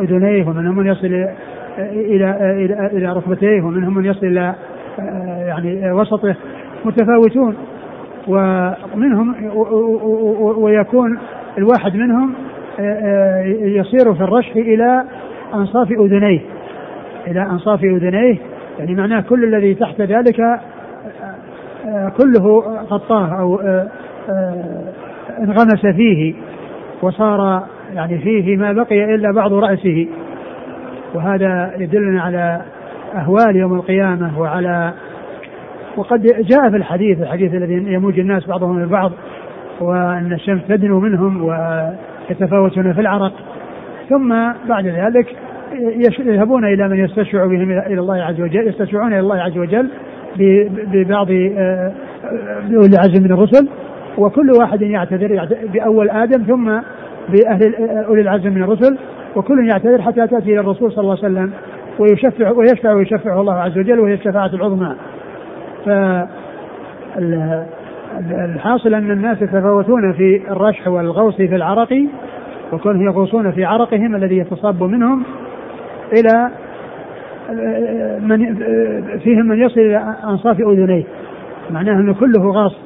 [0.00, 1.34] اذنيه ومنهم من يصل الى
[1.78, 4.54] الى, إلى ركبتيه ومنهم من يصل الى
[5.46, 6.34] يعني وسطه
[6.84, 7.56] متفاوتون
[8.28, 9.34] ومنهم
[10.62, 11.18] ويكون
[11.58, 12.34] الواحد منهم
[12.80, 15.04] آه، آه، يصير في الرشح إلى
[15.54, 16.40] أنصاف أذنيه
[17.26, 18.38] إلى أنصاف أذنيه
[18.78, 20.40] يعني معناه كل الذي تحت ذلك
[21.86, 22.58] آه، كله
[22.90, 23.60] غطاه أو
[25.38, 26.34] انغمس فيه
[27.02, 27.62] وصار
[27.94, 30.08] يعني فيه ما بقي إلا بعض رأسه
[31.14, 32.60] وهذا يدلنا على
[33.14, 34.92] أهوال يوم القيامة وعلى
[35.96, 39.12] وقد جاء في الحديث الحديث الذي يموج الناس بعضهم من بعض
[39.80, 43.32] وأن الشمس تدنو منهم ويتفاوتون في العرق
[44.08, 45.36] ثم بعد ذلك
[46.20, 49.88] يذهبون إلى من يستشفع بهم إلى الله عز وجل يستشفعون إلى الله عز وجل
[50.86, 51.92] ببعض آه،
[52.66, 53.68] أولي العزم من الرسل
[54.18, 56.64] وكل واحد يعتذر بأول آدم ثم
[57.28, 58.98] بأهل آه، أولي العزم من الرسل
[59.36, 61.50] وكل يعتذر حتى تأتي إلى الرسول صلى الله عليه وسلم
[61.98, 64.94] ويشفع ويشفع ويشفعه الله عز وجل وهي الشفاعة العظمى
[65.86, 65.90] ف
[68.32, 72.02] الحاصل أن الناس يتفاوتون في الرشح والغوص في العرق
[72.72, 75.24] وكونهم يغوصون في عرقهم الذي يتصاب منهم
[76.12, 76.50] إلى
[78.20, 78.54] من
[79.18, 81.04] فيهم من يصل إلى أنصاف أذنيه
[81.70, 82.76] معناه أنه كله غاص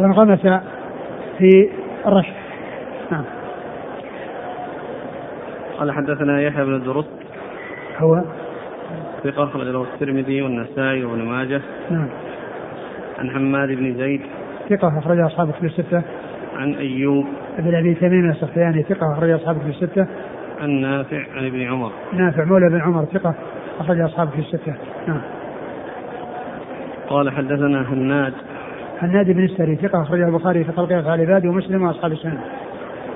[0.00, 0.40] وانغمس
[1.38, 1.68] في
[2.06, 2.36] الرشح
[3.12, 3.24] نعم
[5.78, 7.23] قال حدثنا يحيى بن درست
[7.96, 8.22] هو
[9.24, 12.08] ثقة أخرج له الترمذي والنسائي وابن ماجه نعم
[13.18, 14.20] عن حماد بن زيد
[14.68, 16.02] ثقة أخرج أصحاب كتب الستة
[16.56, 17.26] عن أيوب
[17.58, 20.06] بن أبي تميم السختياني ثقة أخرج أصحاب كتب الستة
[20.60, 23.34] عن نافع عن ابن عمر نافع مولى بن عمر ثقة
[23.80, 24.74] أخرج أصحاب كتب الستة
[25.08, 25.20] نعم
[27.08, 28.32] قال حدثنا هناد
[28.98, 32.40] هناد بن السري ثقة أخرج البخاري في خلق أفعال عباده ومسلم وأصحاب السنة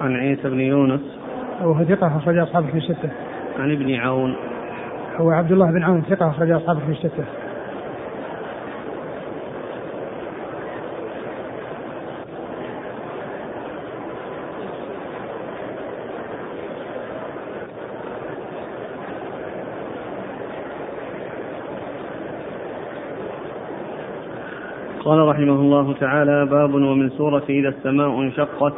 [0.00, 1.00] عن عيسى بن يونس
[1.62, 3.08] وهو ثقة أخرج أصحاب كتب الستة
[3.58, 4.34] عن ابن عون
[5.18, 7.24] هو عبد الله بن عون ثقة أخرج أصحابه في الستة.
[25.04, 28.72] قال رحمه الله تعالى باب ومن سورة إذا السماء انشقت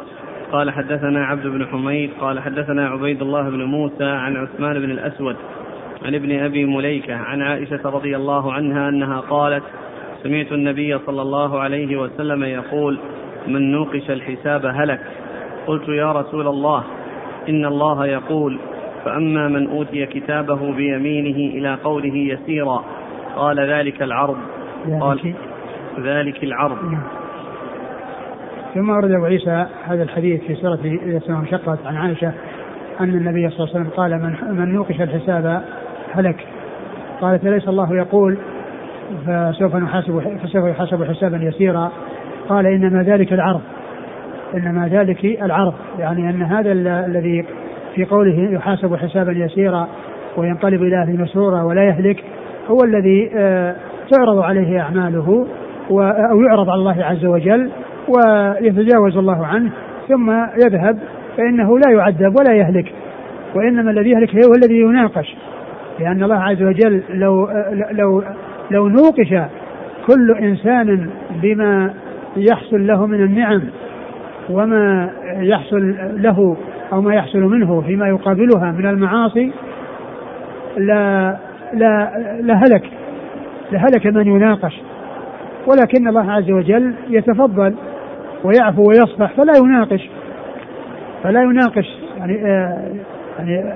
[0.51, 5.35] قال حدثنا عبد بن حميد قال حدثنا عبيد الله بن موسى عن عثمان بن الأسود
[6.05, 9.63] عن ابن أبي مليكة عن عائشة رضي الله عنها أنها قالت
[10.23, 12.99] سمعت النبي صلى الله عليه وسلم يقول
[13.47, 14.99] من نوقش الحساب هلك
[15.67, 16.83] قلت يا رسول الله
[17.49, 18.59] إن الله يقول
[19.05, 22.83] فأما من أوتي كتابه بيمينه إلى قوله يسيرا
[23.35, 24.37] قال ذلك العرض
[25.01, 25.33] قال
[26.03, 27.03] ذلك العرض نعم.
[28.73, 32.33] ثم ورد أبو عيسى هذا الحديث في سورة إذا شقت عن عائشة
[32.99, 34.11] أن النبي صلى الله عليه وسلم قال
[34.51, 35.63] من من نوقش الحساب
[36.15, 36.35] هلك
[37.21, 38.37] قالت أليس الله يقول
[39.27, 41.91] فسوف نحاسب فسوف يحاسب حسابا يسيرا
[42.49, 43.61] قال إنما ذلك العرض
[44.53, 46.71] إنما ذلك العرض يعني أن هذا
[47.07, 47.45] الذي
[47.95, 49.87] في قوله يحاسب حسابا يسيرا
[50.37, 52.23] وينقلب إلى أهل مسرورا ولا يهلك
[52.67, 53.75] هو الذي آه،
[54.11, 55.47] تعرض عليه أعماله
[55.91, 57.69] أو يعرض على الله عز وجل
[58.07, 59.71] ويتجاوز الله عنه
[60.07, 60.31] ثم
[60.65, 60.97] يذهب
[61.37, 62.93] فإنه لا يعذب ولا يهلك
[63.55, 65.35] وإنما الذي يهلك هو الذي يناقش
[65.99, 67.49] لأن الله عز وجل لو
[67.91, 68.23] لو
[68.71, 69.47] لو نوقش
[70.07, 71.09] كل إنسان
[71.41, 71.93] بما
[72.37, 73.61] يحصل له من النعم
[74.49, 76.57] وما يحصل له
[76.93, 79.51] أو ما يحصل منه فيما يقابلها من المعاصي
[80.77, 81.37] لا
[81.73, 82.89] لا لهلك
[83.71, 84.81] لهلك من يناقش
[85.67, 87.73] ولكن الله عز وجل يتفضل
[88.43, 90.09] ويعفو ويصفح فلا يناقش
[91.23, 92.85] فلا يناقش يعني آه،
[93.39, 93.75] يعني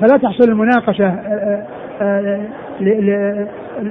[0.00, 1.64] فلا تحصل المناقشة آه،
[2.00, 2.40] آه،
[2.82, 3.46] آه،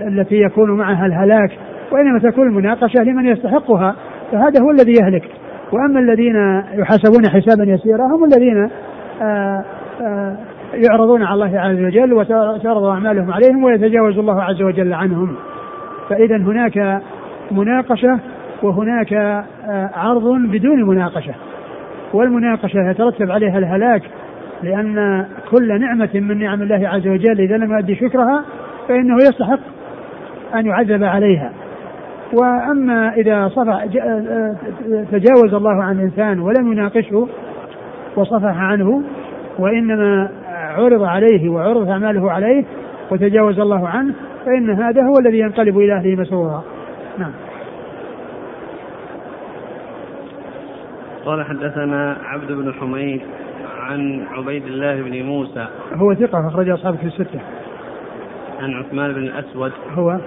[0.07, 1.51] التي يكون معها الهلاك
[1.91, 3.95] وإنما تكون المناقشة لمن يستحقها
[4.31, 5.23] فهذا هو الذي يهلك
[5.71, 6.35] وأما الذين
[6.81, 8.69] يحاسبون حسابا يسيرا هم الذين
[10.89, 15.35] يعرضون على الله عز وجل وتعرض أعمالهم عليهم ويتجاوز الله عز وجل عنهم
[16.09, 17.01] فإذا هناك
[17.51, 18.19] مناقشة
[18.63, 19.43] وهناك
[19.95, 21.33] عرض بدون مناقشة
[22.13, 24.01] والمناقشة يترتب عليها الهلاك
[24.63, 28.45] لأن كل نعمة من نعم الله عز وجل إذا لم يؤدي شكرها
[28.87, 29.59] فإنه يستحق
[30.55, 31.51] أن يعذب عليها
[32.33, 33.85] وأما إذا صفح
[35.11, 37.27] تجاوز الله عن إنسان ولم يناقشه
[38.15, 39.01] وصفح عنه
[39.59, 42.63] وإنما عرض عليه وعرض أعماله عليه
[43.11, 44.13] وتجاوز الله عنه
[44.45, 46.63] فإن هذا هو الذي ينقلب إلى أهله مسرورا
[47.17, 47.31] نعم
[51.25, 53.21] قال حدثنا عبد بن حميد
[53.87, 57.39] عن عبيد الله بن موسى هو ثقة أخرج أصحابه في الستة
[58.59, 60.19] عن عثمان بن الأسود هو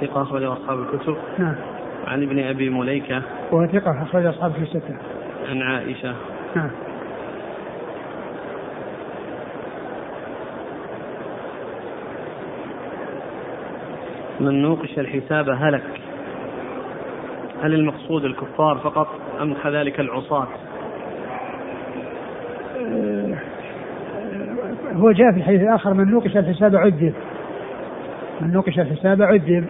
[0.00, 1.54] ثقة أخرج أصحاب الكتب نعم
[2.06, 3.22] عن ابن أبي مليكة
[3.54, 4.96] هو ثقة أخرج أصحابه في الستة
[5.48, 6.14] عن عائشة
[6.56, 6.70] نعم
[14.40, 16.00] من نوقش الحساب هلك
[17.62, 19.08] هل المقصود الكفار فقط
[19.40, 20.48] أم كذلك العصاة
[22.92, 23.36] آه،
[24.96, 27.12] هو جاء في الحديث الآخر من نوقش الحساب عذب
[28.40, 29.64] من نوقش الحساب عذب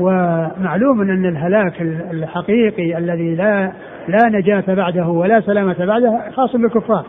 [0.00, 1.82] ومعلوم أن الهلاك
[2.12, 3.72] الحقيقي الذي لا
[4.08, 7.04] لا نجاة بعده ولا سلامة بعده خاص بالكفار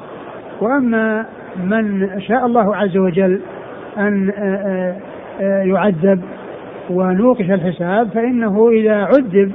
[0.62, 1.26] وأما
[1.64, 3.42] من شاء الله عز وجل
[3.98, 4.96] أن آه،
[5.42, 6.22] آه، يعذب
[6.90, 9.52] ونوقش الحساب فإنه إذا عذب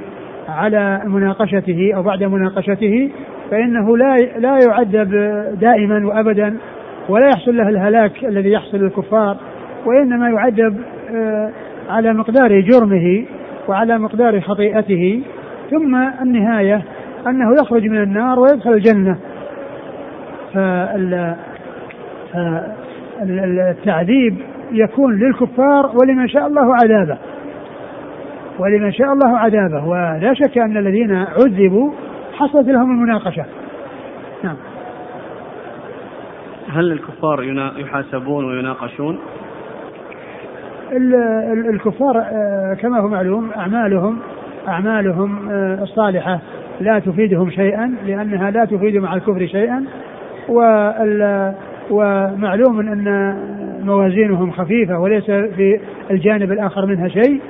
[0.49, 3.09] على مناقشته أو بعد مناقشته
[3.51, 5.11] فإنه لا لا يعذب
[5.61, 6.57] دائما وأبدا
[7.09, 9.37] ولا يحصل له الهلاك الذي يحصل للكفار
[9.85, 10.77] وإنما يعذب
[11.15, 11.49] آه،
[11.89, 13.25] على مقدار جرمه
[13.67, 15.21] وعلى مقدار خطيئته
[15.71, 16.81] ثم النهاية
[17.27, 19.17] أنه يخرج من النار ويدخل الجنة
[20.53, 21.37] فالتعذيب
[23.69, 24.35] التعذيب
[24.71, 27.17] يكون للكفار ولمن شاء الله عذابه
[28.59, 31.91] ولمن شاء الله عذابه ولا شك أن الذين عذبوا
[32.39, 33.45] حصلت لهم المناقشة
[34.43, 34.55] نعم
[36.69, 37.43] هل الكفار
[37.77, 39.19] يحاسبون ويناقشون؟
[41.71, 44.19] الكفار آه، كما هو معلوم أعمالهم
[44.67, 46.39] أعمالهم آه، الصالحة
[46.81, 49.85] لا تفيدهم شيئا لأنها لا تفيد مع الكفر شيئا
[51.89, 53.37] ومعلوم أن
[53.85, 55.79] موازينهم خفيفة وليس في
[56.11, 57.41] الجانب الآخر منها شيء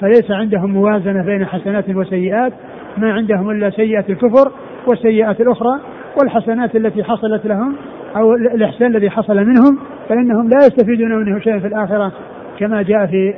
[0.00, 2.52] فليس عندهم موازنة بين حسنات وسيئات
[2.98, 4.52] ما عندهم الا سيئه الكفر
[4.86, 5.80] والسيئات الاخرى
[6.20, 7.76] والحسنات التي حصلت لهم
[8.16, 9.78] او الاحسان الذي حصل منهم
[10.08, 12.12] فانهم لا يستفيدون منه شيئا في الاخره
[12.58, 13.34] كما جاء في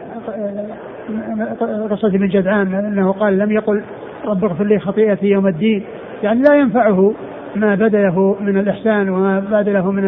[1.91, 3.83] قصة ابن جدعان انه قال لم يقل
[4.25, 5.83] رب اغفر لي خطيئتي يوم الدين
[6.23, 7.15] يعني لا ينفعه
[7.57, 10.03] ما بذله من الاحسان وما بذله من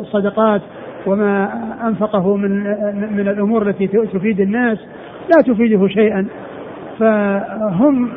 [0.00, 0.60] الصدقات
[1.06, 1.52] وما
[1.86, 2.60] انفقه من
[3.16, 4.78] من الامور التي تفيد الناس
[5.36, 6.26] لا تفيده شيئا
[6.98, 8.08] فهم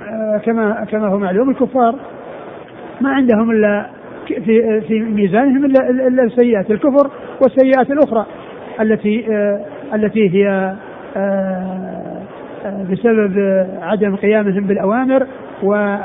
[0.46, 1.96] كما كما هو معلوم الكفار
[3.02, 3.86] ما عندهم الا
[4.28, 7.10] في في ميزانهم الا السيئات الكفر
[7.42, 8.26] والسيئات الاخرى
[8.82, 9.26] التي
[9.94, 10.76] التي هي
[12.92, 15.28] بسبب عدم قيامهم بالاوامر
[15.64, 15.96] و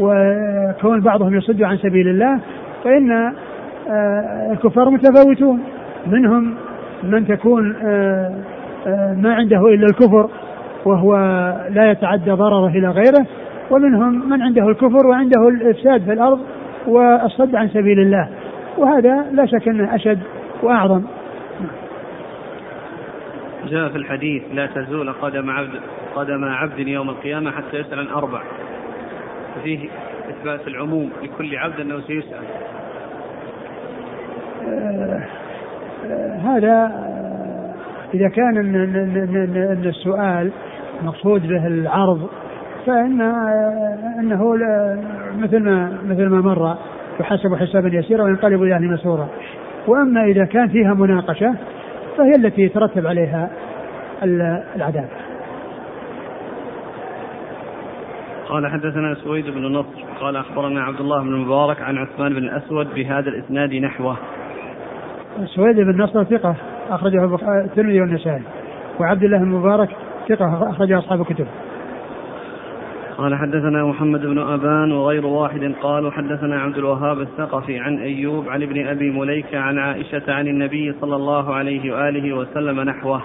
[0.00, 2.40] وكون بعضهم يصد عن سبيل الله
[2.84, 3.32] فان
[4.52, 5.60] الكفار متفاوتون
[6.06, 6.54] منهم
[7.02, 7.68] من تكون
[9.22, 10.28] ما عنده الا الكفر
[10.86, 11.16] وهو
[11.70, 13.26] لا يتعدى ضرره إلى غيره
[13.70, 16.38] ومنهم من عنده الكفر وعنده الإفساد في الأرض
[16.86, 18.28] والصد عن سبيل الله
[18.78, 20.18] وهذا لا شك أنه أشد
[20.62, 21.02] وأعظم
[23.68, 25.80] جاء في الحديث لا تزول قدم عبد
[26.14, 28.42] قدم عبد يوم القيامة حتى يسأل عن أربع
[29.64, 29.88] فيه
[30.30, 32.42] إثبات العموم لكل عبد أنه سيسأل
[34.68, 35.24] آه
[36.08, 37.34] آه هذا آه،
[38.14, 38.56] إذا كان
[39.56, 40.50] إن السؤال
[41.02, 42.18] مقصود به العرض
[42.86, 43.20] فإن
[44.18, 44.44] أنه
[45.38, 46.76] مثل ما مثل ما مر
[47.20, 49.28] يحسب حسابا يسيرا وينقلب إلى مسورا مسرورا
[49.86, 51.54] وأما إذا كان فيها مناقشة
[52.18, 53.50] فهي التي يترتب عليها
[54.76, 55.08] العذاب
[58.48, 62.94] قال حدثنا سويد بن نصر قال أخبرنا عبد الله بن المبارك عن عثمان بن الأسود
[62.94, 64.16] بهذا الإسناد نحوه
[65.44, 66.54] سويد بن نصر ثقة
[66.90, 67.34] أخرجه
[67.64, 68.42] الترمذي والنسائي
[69.00, 69.90] وعبد الله المبارك
[70.28, 71.46] ثقة أخرجها أصحاب الكتب
[73.18, 78.62] قال حدثنا محمد بن أبان وغير واحد قالوا حدثنا عبد الوهاب الثقفي عن أيوب عن
[78.62, 83.20] ابن أبي مليكة عن عائشة عن النبي صلى الله عليه وآله وسلم نحوه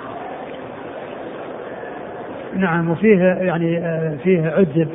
[2.58, 4.88] نعم وفيه يعني آه، فيه عذب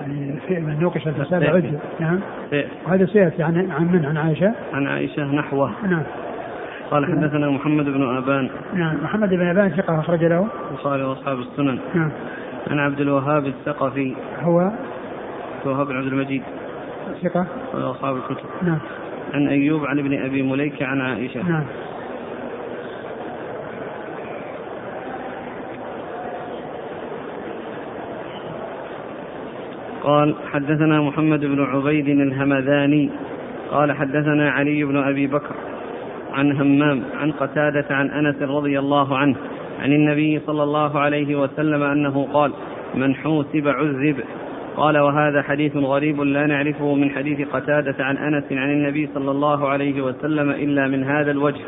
[0.00, 2.20] يعني في من نوقش الفساد عذب نعم
[2.86, 6.02] وهذا سيأتي عن من عن عائشة عن عائشة نحوه نعم
[6.90, 11.78] قال حدثنا محمد بن أبان نعم محمد بن أبان ثقة أخرج له البخاري وأصحاب السنن
[11.94, 12.10] نعم
[12.70, 16.42] عن عبد الوهاب الثقفي هو عبد الوهاب بن عبد المجيد
[17.22, 18.78] ثقة أصحاب الكتب نعم
[19.34, 21.64] عن أيوب عن ابن أبي مليكة عن عائشة نعم
[30.02, 33.10] قال حدثنا محمد بن عبيد الهمذاني
[33.70, 35.54] قال حدثنا علي بن أبي بكر
[36.36, 39.36] عن همام عن قتادة عن أنس رضي الله عنه
[39.82, 42.52] عن النبي صلى الله عليه وسلم أنه قال
[42.94, 44.16] من حوسب عذب
[44.76, 49.68] قال وهذا حديث غريب لا نعرفه من حديث قتادة عن أنس عن النبي صلى الله
[49.68, 51.60] عليه وسلم إلا من هذا الوجه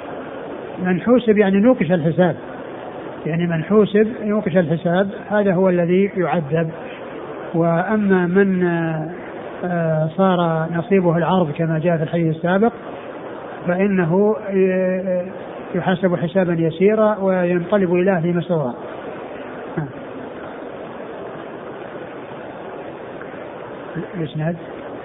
[0.85, 2.37] من حوسب يعني نوقش الحساب
[3.27, 6.71] يعني من حوسب نوقش الحساب هذا هو الذي يعذب
[7.55, 9.11] وأما من آه،
[9.65, 12.73] آه، صار نصيبه العرض كما جاء في الحديث السابق
[13.69, 15.25] فإنه آه، آه،
[15.75, 18.75] يحاسب حسابا يسيرا وينقلب إلى أهله مسرورا
[24.21, 24.57] الإسناد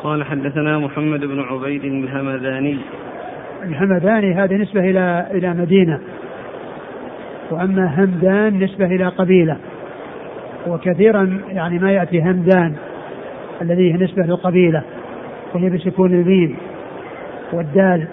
[0.03, 2.78] قال حدثنا محمد بن عبيد الهمذاني
[3.64, 5.99] الهمذاني هذا نسبة إلى إلى مدينة
[7.51, 9.57] وأما همدان نسبة إلى قبيلة
[10.68, 12.76] وكثيرا يعني ما يأتي همدان
[13.61, 14.84] الذي هي نسبة للقبيلة
[15.55, 16.57] وهي بسكون الميم
[17.53, 18.07] والدال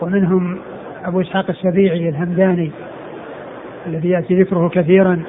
[0.00, 0.58] ومنهم
[1.04, 2.70] أبو إسحاق السبيعي الهمداني
[3.86, 5.20] الذي يأتي ذكره كثيرا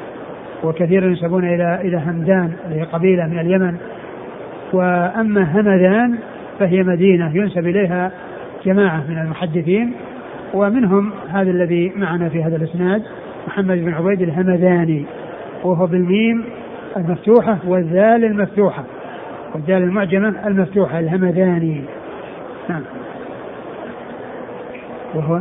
[0.63, 3.75] وكثيرا ينسبون إلى إلى همدان وهي قبيلة من اليمن
[4.73, 6.17] وأما همدان
[6.59, 8.11] فهي مدينة ينسب إليها
[8.65, 9.93] جماعة من المحدثين
[10.53, 13.01] ومنهم هذا الذي معنا في هذا الإسناد
[13.47, 15.05] محمد بن عبيد الهمداني
[15.63, 16.43] وهو بالميم
[16.97, 18.83] المفتوحة والذال المفتوحة
[19.53, 21.81] والدال المعجمة المفتوحة الهمداني
[22.69, 22.81] نعم
[25.17, 25.39] وهو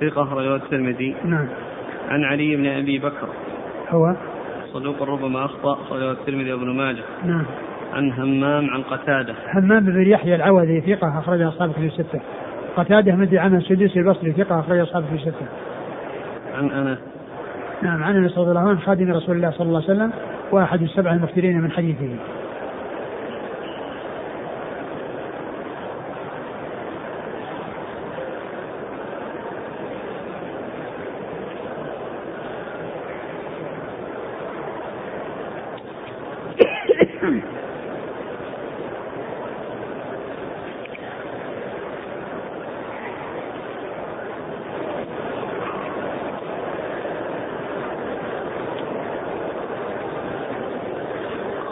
[0.00, 1.48] ثقة أخرجه الترمذي نعم
[2.08, 3.28] عن علي بن أبي بكر
[3.90, 4.14] هو
[4.72, 7.44] صدوق ربما أخطأ أخرجه الترمذي وابن ماجه نعم
[7.94, 12.20] عن همام عن قتادة همام بن يحيى العوذي ثقة أخرج أصحاب كتب الستة
[12.76, 15.46] قتادة مدي عام السدوسي البصري ثقة أخرج أصحاب كتب الستة
[16.58, 16.98] عن أنس
[17.82, 20.10] نعم عن أنس رضي الله عنه خادم رسول الله صلى الله عليه وسلم
[20.52, 22.08] وأحد السبع المكثرين من حديثه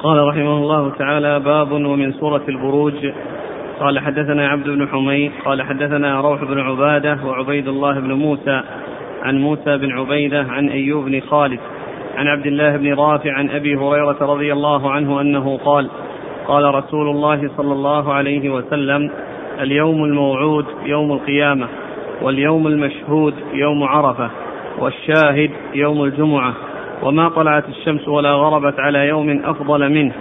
[0.03, 2.95] قال رحمه الله تعالى باب ومن سورة البروج
[3.81, 8.61] قال حدثنا عبد بن حميد قال حدثنا روح بن عبادة وعبيد الله بن موسى
[9.23, 11.61] عن موسى بن عبيدة عن أيوب بن خالد
[12.17, 15.89] عن عبد الله بن رافع عن أبي هريرة رضي الله عنه أنه قال
[16.49, 19.11] قال رسول الله صلى الله عليه وسلم
[19.61, 21.69] اليوم الموعود يوم القيامة
[22.23, 24.31] واليوم المشهود يوم عرفة
[24.79, 26.55] والشاهد يوم الجمعة
[27.03, 30.13] وما طلعت الشمس ولا غربت على يوم أفضل منه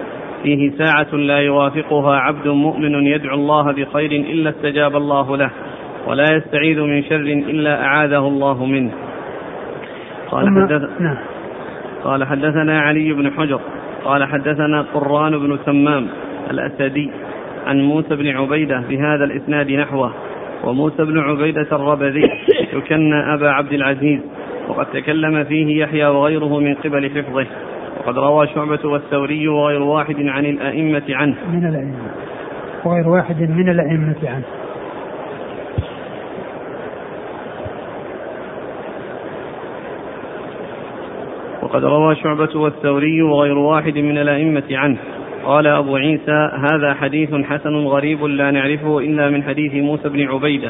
[0.44, 5.52] فيه ساعة لا يوافقها عبد مؤمن يدعو الله بخير إلا استجاب الله له
[6.08, 7.16] ولا يستعيذ من شر
[7.50, 8.92] إلا أعاذه الله منه
[10.32, 11.18] قال حدث نعم.
[12.04, 13.60] قال حدثنا علي بن حجر
[14.06, 16.08] قال حدثنا قران بن سمام
[16.52, 17.12] الأسدي
[17.68, 20.14] عن موسى بن عبيدة بهذا الإسناد نحوه
[20.64, 22.24] وموسى بن عبيدة الربذي
[22.74, 24.20] يكنى أبا عبد العزيز
[24.72, 27.46] وقد تكلم فيه يحيى وغيره من قبل حفظه
[28.00, 31.98] وقد روى شعبة والثوري وغير واحد عن الأئمة عنه من الأئمة
[32.86, 34.44] وغير واحد من الأئمة عنه
[41.64, 44.98] وقد روى شعبة والثوري وغير واحد من الأئمة عنه
[45.46, 50.70] قال أبو عيسى هذا حديث حسن غريب لا نعرفه إلا من حديث موسى بن عبيدة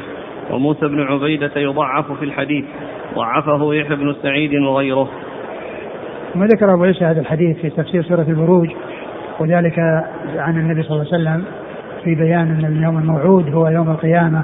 [0.51, 2.65] وموسى بن عبيدة يضعف في الحديث
[3.15, 5.07] وعفه يحيى بن سعيد وغيره
[6.33, 8.69] ثم ذكر ابو عيسى هذا الحديث في تفسير سوره البروج
[9.39, 9.79] وذلك
[10.35, 11.43] عن النبي صلى الله عليه وسلم
[12.03, 14.41] في بيان ان اليوم الموعود هو يوم القيامه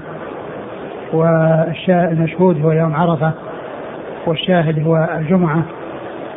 [1.13, 3.32] والشاهد المشهود هو يوم عرفه
[4.26, 5.63] والشاهد هو الجمعه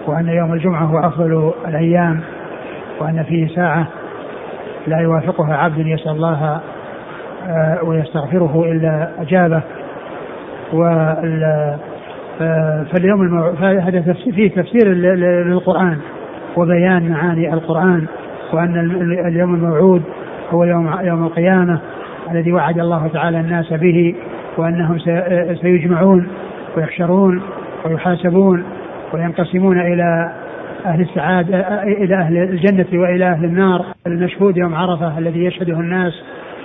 [0.06, 2.20] وان يوم الجمعه هو افضل الايام
[3.00, 3.86] وان فيه ساعه
[4.86, 6.60] لا يوافقها عبد يسال الله
[7.48, 9.62] آه، ويستغفره الا اجابه
[10.72, 11.78] وال
[12.92, 13.52] فاليوم المو...
[13.52, 14.88] فهذا فيه تفسير
[15.46, 15.98] للقرآن
[16.56, 18.04] وبيان معاني القرآن
[18.52, 18.80] وأن
[19.28, 20.02] اليوم الموعود
[20.50, 21.78] هو يوم يوم القيامة
[22.30, 24.14] الذي وعد الله تعالى الناس به
[24.58, 26.26] وأنهم آه، سيجمعون
[26.76, 27.42] ويحشرون
[27.86, 28.64] ويحاسبون
[29.14, 30.32] وينقسمون إلى
[30.86, 36.12] أهل السعادة آه، إلى أهل الجنة وإلى أهل النار المشهود يوم عرفة الذي يشهده الناس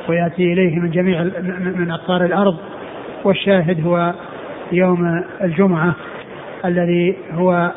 [0.10, 1.24] ويأتي إليه من جميع
[1.76, 2.56] من أقطار الأرض
[3.24, 4.14] والشاهد هو
[4.72, 5.96] يوم الجمعة
[6.66, 7.72] الذي هو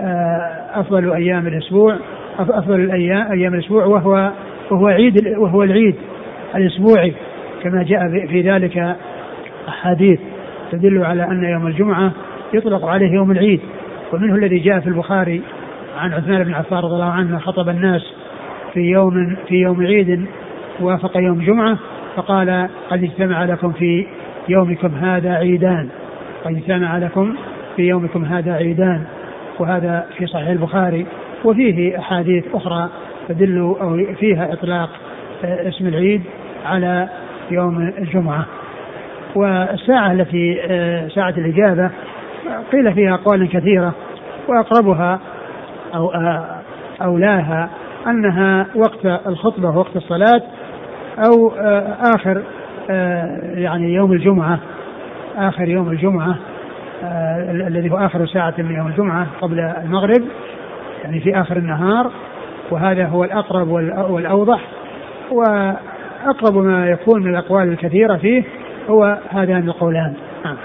[0.00, 1.96] آه، أفضل أيام الأسبوع
[2.38, 4.30] أفضل الأيام أيام الأسبوع وهو
[4.70, 5.94] وهو عيد وهو العيد
[6.56, 7.14] الأسبوعي
[7.62, 8.96] كما جاء في ذلك
[9.68, 10.20] أحاديث
[10.72, 12.12] تدل على أن يوم الجمعة
[12.54, 13.60] يطلق عليه يوم العيد
[14.12, 15.42] ومنه الذي جاء في البخاري
[15.98, 18.02] عن عثمان بن عفان رضي الله عنه خطب الناس
[18.72, 20.24] في يوم في يوم عيد
[20.80, 21.78] وافق يوم جمعة
[22.16, 24.06] فقال قد اجتمع لكم في
[24.48, 25.88] يومكم هذا عيدان
[26.44, 27.36] قد اجتمع لكم
[27.76, 29.00] في يومكم هذا عيدان
[29.58, 31.06] وهذا في صحيح البخاري
[31.44, 32.88] وفيه أحاديث أخرى
[33.28, 34.90] تدل أو فيها إطلاق
[35.44, 36.22] آه، اسم العيد
[36.66, 37.08] على
[37.50, 38.46] يوم الجمعة
[39.34, 41.90] والساعة التي آه، ساعة الإجابة
[42.72, 43.94] قيل فيها أقوال كثيرة
[44.48, 45.20] وأقربها
[45.94, 46.44] أو آه،
[47.02, 47.70] أولاها
[48.06, 50.42] أنها وقت الخطبة وقت الصلاة
[51.18, 51.48] أو
[52.16, 52.42] آخر
[52.90, 54.58] آه، يعني يوم الجمعة
[55.36, 56.36] آخر يوم الجمعة
[57.04, 60.22] آه، الذي هو آخر ساعة من يوم الجمعة قبل المغرب
[61.04, 62.10] يعني في آخر النهار
[62.70, 63.68] وهذا هو الأقرب
[64.10, 64.60] والأوضح
[65.30, 68.44] وأقرب ما يكون من الأقوال الكثيرة فيه
[68.90, 70.14] هو هذان القولان
[70.44, 70.56] نعم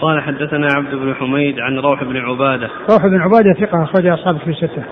[0.00, 4.38] قال حدثنا عبد بن حميد عن روح بن عبادة روح بن عبادة ثقة أخرج أصحابه
[4.38, 4.82] في الستة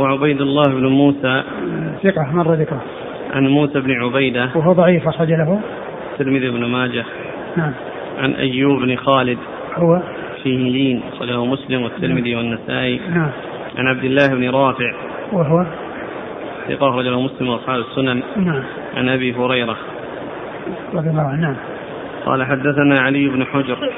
[0.00, 1.42] وعبيد الله بن موسى
[2.02, 2.82] ثقة مر ذكره
[3.30, 5.60] عن موسى بن عبيدة وهو ضعيف أخرج له
[6.12, 7.04] الترمذي ابن ماجه
[7.56, 7.72] نعم
[8.18, 9.38] عن أيوب بن خالد
[9.74, 10.00] هو
[10.42, 13.30] فيه لين أخرجه مسلم والترمذي والنسائي نعم
[13.78, 14.94] عن عبد الله بن رافع
[15.32, 15.66] وهو
[16.68, 18.62] ثقة أخرجه مسلم وأصحاب السنن نعم
[18.96, 19.76] عن أبي هريرة
[20.94, 21.56] رضي الله عنه نعم
[22.26, 23.88] قال حدثنا علي بن حجر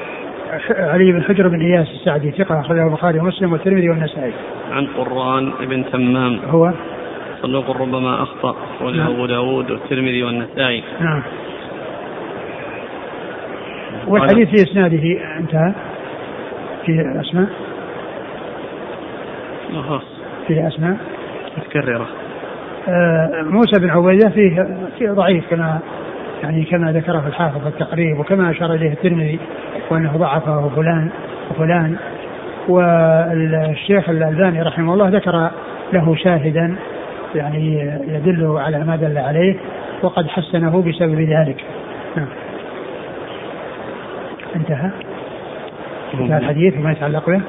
[0.69, 4.31] علي بن حجر بن اياس السعدي ثقه اخرجه البخاري ومسلم والترمذي والنسائي.
[4.71, 6.71] عن قران بن تمام هو
[7.41, 9.11] صدوق ربما اخطا وله نعم.
[9.13, 10.83] ابو داوود والترمذي والنسائي.
[11.01, 11.21] نعم.
[14.07, 15.03] والحديث في اسناده
[15.39, 15.73] انتهى
[16.85, 17.47] في اسماء
[19.69, 19.99] فيه
[20.47, 20.97] في اسماء
[21.57, 22.07] متكرره
[22.87, 25.79] آه موسى بن عبيده فيه, فيه ضعيف كما
[26.43, 29.39] يعني كما ذكره الحافظ التقريب وكما أشار إليه الترمذي
[29.91, 31.09] وأنه ضعفه فلان
[31.51, 31.95] وفلان
[32.69, 35.49] والشيخ الألباني رحمه الله ذكر
[35.93, 36.75] له شاهدا
[37.35, 37.73] يعني
[38.07, 39.55] يدل على ما دل عليه
[40.03, 41.63] وقد حسنه بسبب ذلك
[42.17, 42.27] نعم.
[44.55, 44.89] انتهى
[46.13, 47.41] انتهى الحديث وما يتعلق به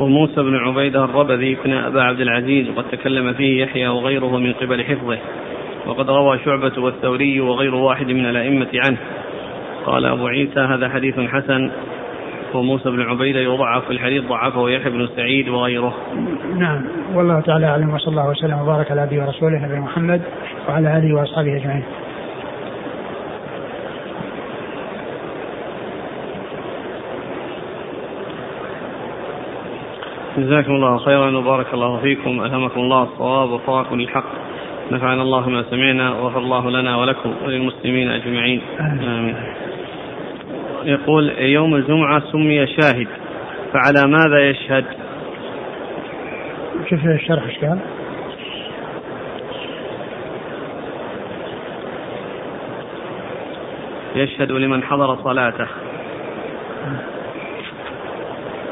[0.00, 4.84] وموسى بن عبيدة الربذي ابن أبا عبد العزيز وقد تكلم فيه يحيى وغيره من قبل
[4.84, 5.18] حفظه
[5.86, 8.96] وقد روى شعبة والثوري وغير واحد من الأئمة عنه
[9.86, 11.70] قال أبو عيسى هذا حديث حسن
[12.54, 15.94] وموسى بن عبيدة يضعف الحديث ضعفه يحيى بن سعيد وغيره
[16.56, 16.82] نعم
[17.14, 20.22] والله تعالى أعلم وصلى الله وسلم وبارك على أبي ورسوله نبينا محمد
[20.68, 21.82] وعلى آله وأصحابه أجمعين
[30.38, 34.45] جزاكم الله خيرا وبارك الله فيكم ألهمكم الله الصواب وفاكم الحق
[34.90, 38.62] نفعنا الله ما سمعنا وغفر الله لنا ولكم وللمسلمين أجمعين
[39.06, 39.36] آمين
[40.84, 43.08] يقول يوم الجمعة سمي شاهد
[43.72, 44.84] فعلى ماذا يشهد
[46.90, 47.78] شوف الشرح ايش قال؟
[54.16, 55.66] يشهد لمن حضر صلاته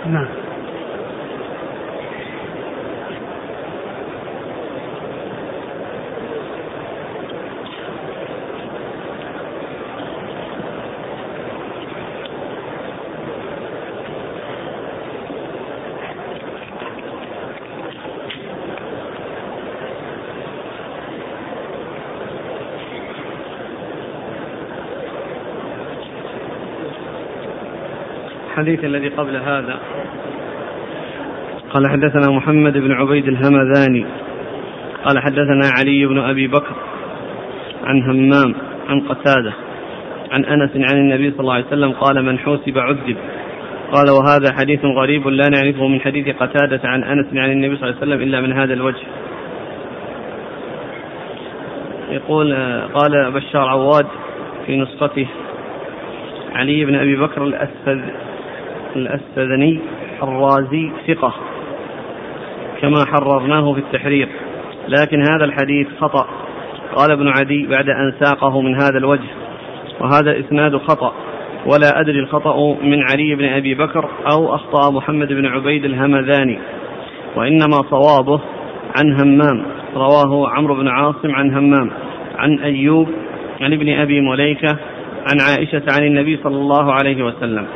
[0.07, 0.29] نعم
[28.55, 29.81] الحديث الذي قبل هذا
[31.71, 34.07] قال حدثنا محمد بن عبيد الهمذاني
[35.05, 36.75] قال حدثنا علي بن أبي بكر
[37.85, 38.55] عن همام
[38.89, 39.53] عن قتادة
[40.33, 43.17] عن أنس عن النبي صلى الله عليه وسلم قال من حوسب عذب
[43.93, 48.01] قال وهذا حديث غريب لا نعرفه من حديث قتادة عن أنس عن النبي صلى الله
[48.03, 49.05] عليه وسلم إلا من هذا الوجه
[52.11, 52.55] يقول
[52.95, 54.07] قال بشار عواد
[54.67, 55.27] في نسخته
[56.55, 58.05] علي بن أبي بكر الأسفد
[58.97, 59.81] الأسدني
[60.23, 61.35] الرازي ثقة
[62.81, 64.29] كما حررناه في التحرير
[64.89, 66.27] لكن هذا الحديث خطأ
[66.97, 69.31] قال ابن عدي بعد أن ساقه من هذا الوجه
[70.01, 71.13] وهذا إسناد خطأ
[71.67, 76.59] ولا أدري الخطأ من علي بن أبي بكر أو أخطأ محمد بن عبيد الهمذاني
[77.37, 78.41] وإنما صوابه
[78.99, 79.63] عن همام
[79.97, 81.91] رواه عمرو بن عاصم عن همام
[82.39, 83.09] عن أيوب
[83.61, 84.79] عن ابن أبي مليكة
[85.33, 87.67] عن عائشة عن النبي صلى الله عليه وسلم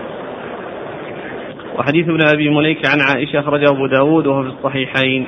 [1.78, 5.26] وحديث ابن أبي مليك عن عائشة أخرجه أبو داود وهو في الصحيحين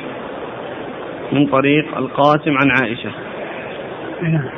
[1.32, 3.10] من طريق القاسم عن عائشة
[4.22, 4.50] نعم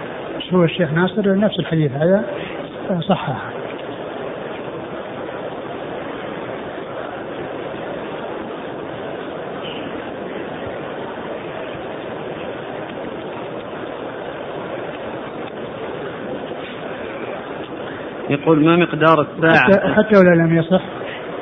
[0.52, 2.24] هو الشيخ ناصر نفس الحديث هذا
[3.08, 3.52] صححه
[18.30, 20.82] يقول ما مقدار الساعة حتى, حتى ولو لم يصح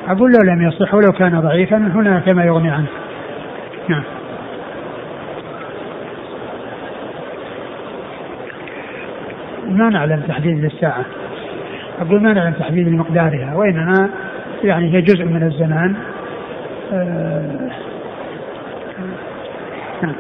[0.08, 2.86] أقول له لم يصح ولو كان ضعيفا هنا كما يغني عنه
[3.88, 4.02] نعم
[9.68, 11.04] ما نعلم تحديد للساعة
[12.00, 14.10] أقول ما نعلم تحديد لمقدارها وإنما
[14.64, 15.96] يعني هي جزء من الزمان
[16.92, 17.70] آه،
[20.02, 20.14] نعم.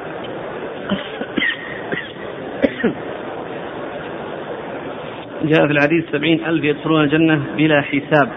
[5.42, 8.28] جاء في الحديث سبعين ألف يدخلون الجنة بلا حساب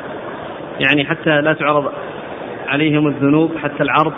[0.80, 1.92] يعني حتى لا تعرض
[2.68, 4.14] عليهم الذنوب حتى العرض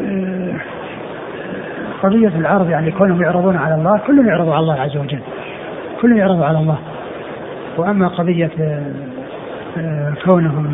[0.00, 0.54] آه،
[2.02, 5.18] قضية العرض يعني كونهم يعرضون على الله كلهم يعرضوا على الله عز وجل
[6.00, 6.78] كلهم يعرضوا على الله
[7.76, 8.82] وأما قضية آه،
[9.78, 10.72] آه، كونهم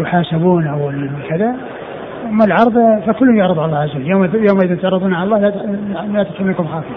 [0.00, 0.92] يحاسبون أو
[1.28, 1.56] كذا
[2.26, 5.38] أما العرض فكلهم يعرض على الله عز وجل يوم يوم تعرضون على الله
[6.16, 6.94] لا تكون لكم خافيه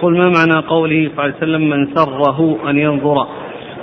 [0.00, 3.26] يقول ما معنى قوله صلى الله عليه وسلم من سره أن ينظر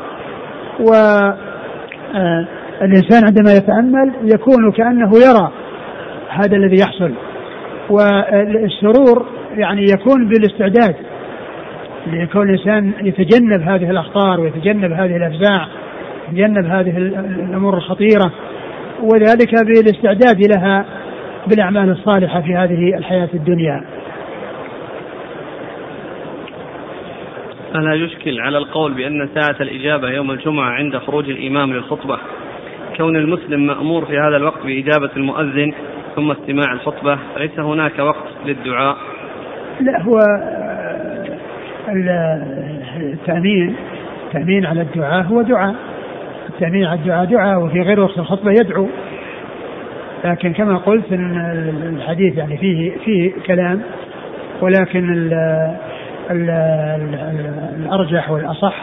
[0.80, 0.92] و
[2.16, 2.48] آه،
[2.82, 5.52] الإنسان عندما يتأمل يكون كأنه يرى
[6.30, 7.12] هذا الذي يحصل
[7.90, 9.26] والسرور
[9.58, 10.96] يعني يكون بالاستعداد
[12.08, 15.66] ليكون الإنسان يتجنب هذه الأخطار ويتجنب هذه الأفزاع
[16.32, 18.32] يتجنب هذه الأمور الخطيرة
[19.04, 20.86] وذلك بالاستعداد لها
[21.48, 23.82] بالأعمال الصالحة في هذه الحياة الدنيا
[27.76, 32.18] فلا يشكل على القول بأن ساعة الإجابة يوم الجمعة عند خروج الإمام للخطبة
[32.98, 35.74] كون المسلم مأمور في هذا الوقت بإجابة المؤذن
[36.16, 38.98] ثم استماع الخطبة ليس هناك وقت للدعاء
[39.82, 40.20] لا هو
[42.98, 43.76] التأمين
[44.28, 45.76] التأمين على الدعاء هو دعاء
[46.50, 48.88] التأمين على الدعاء دعاء وفي غير وقت الخطبة يدعو
[50.26, 53.82] لكن كما قلت ان الحديث يعني فيه فيه كلام
[54.62, 55.30] ولكن
[56.32, 58.76] الارجح والاصح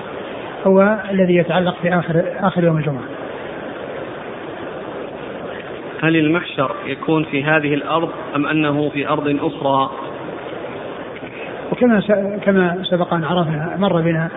[0.66, 3.02] هو الذي يتعلق باخر اخر يوم الجمعه.
[6.04, 9.90] هل المحشر يكون في هذه الارض ام انه في ارض اخرى؟
[11.72, 12.00] وكما
[12.44, 14.28] كما سبق ان عرفنا مر بنا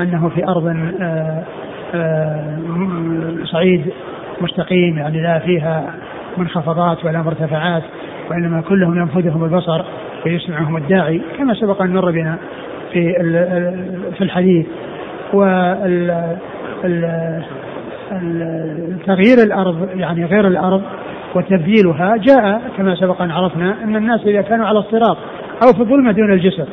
[0.00, 0.66] انه في ارض
[1.00, 1.44] آه،
[1.94, 2.56] آه،
[3.44, 3.92] صعيد
[4.40, 5.94] مستقيم يعني لا فيها
[6.36, 7.82] منخفضات ولا مرتفعات
[8.30, 9.82] وانما كلهم ينفذهم البصر
[10.26, 12.38] ويسمعهم الداعي كما سبق أن مر بنا
[12.92, 13.12] في
[14.18, 14.66] في الحديث
[15.32, 16.36] وال
[19.06, 20.82] تغيير الأرض يعني غير الأرض
[21.34, 25.16] وتبديلها جاء كما سبق أن عرفنا أن الناس إذا كانوا على الصراط
[25.66, 26.66] أو في الظلمة دون الجسر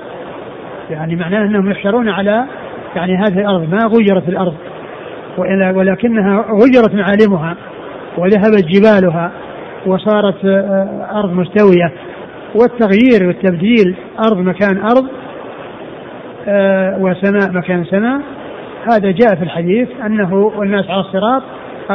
[0.89, 2.43] يعني معناه أنهم يحشرون على
[2.95, 4.53] يعني هذه الأرض ما غيرت الأرض
[5.75, 7.55] ولكنها غيرت معالمها
[8.17, 9.31] وذهبت جبالها
[9.85, 11.93] وصارت آه، آه، أرض مستوية
[12.55, 15.07] والتغيير والتبديل أرض مكان أرض
[16.47, 18.21] آه، وسماء مكان سماء
[18.85, 21.43] هذا جاء في الحديث أنه والناس على الصراط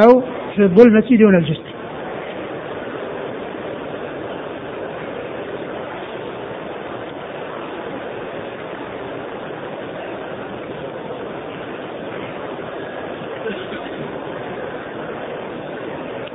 [0.03, 0.21] أو
[0.55, 1.73] في الظلمة دون الجسر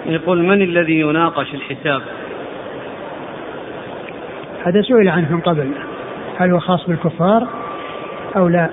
[0.07, 2.03] يقول من الذي يناقش الحساب
[4.67, 5.69] هذا سئل عنه من قبل
[6.39, 7.49] هل هو خاص بالكفار
[8.37, 8.71] أو لا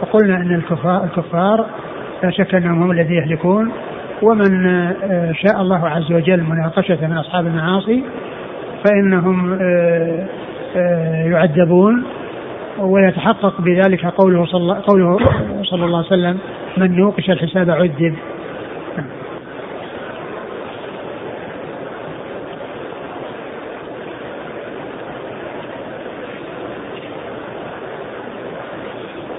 [0.00, 1.66] وقلنا أن الكفار, الكفار
[2.22, 3.70] لا شك أنهم هم الذين يهلكون
[4.22, 8.04] ومن آه، شاء الله عز وجل مناقشة من أصحاب المعاصي
[8.84, 10.26] فإنهم آه،
[10.76, 12.04] آه، يعذبون
[12.78, 15.18] ويتحقق بذلك قوله صلى, قوله
[15.62, 16.38] صلى الله عليه وسلم
[16.78, 18.14] من نوقش الحساب عذب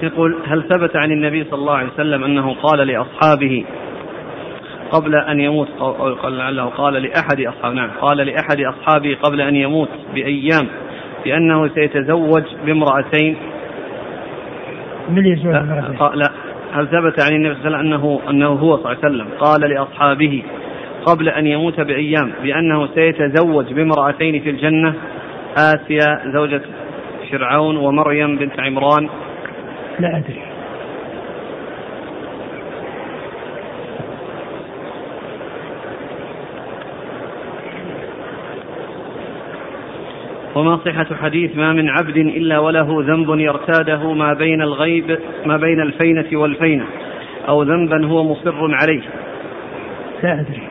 [0.02, 3.64] يقول هل ثبت عن النبي صلى الله عليه وسلم أنه قال لأصحابه
[4.92, 5.68] قبل أن يموت
[6.22, 10.66] قال لعله قال لأحد أصحابه نعم قال لأحد أصحابه قبل أن يموت بأيام
[11.24, 13.36] بأنه سيتزوج بامرأتين
[15.08, 16.30] من يزوج لا, لا
[16.72, 19.26] هل ثبت عن النبي صلى الله عليه وسلم أنه أنه هو صلى الله عليه وسلم
[19.38, 20.42] قال لأصحابه
[21.06, 24.94] قبل أن يموت بأيام بأنه سيتزوج بامرأتين في الجنة
[25.56, 26.62] آسيا زوجة
[27.30, 29.08] فرعون ومريم بنت عمران
[30.00, 30.40] لا أدري
[40.54, 45.80] وما صحة حديث ما من عبد إلا وله ذنب يرتاده ما بين الغيب ما بين
[45.80, 46.84] الفينة والفينة
[47.48, 49.02] أو ذنبا هو مصر عليه
[50.22, 50.65] لا أدري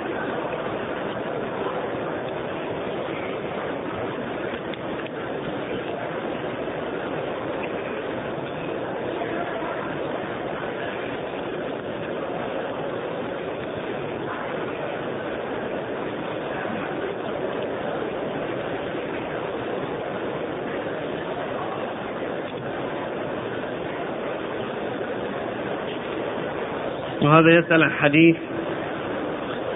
[27.35, 28.35] وهذا يسأل عن حديث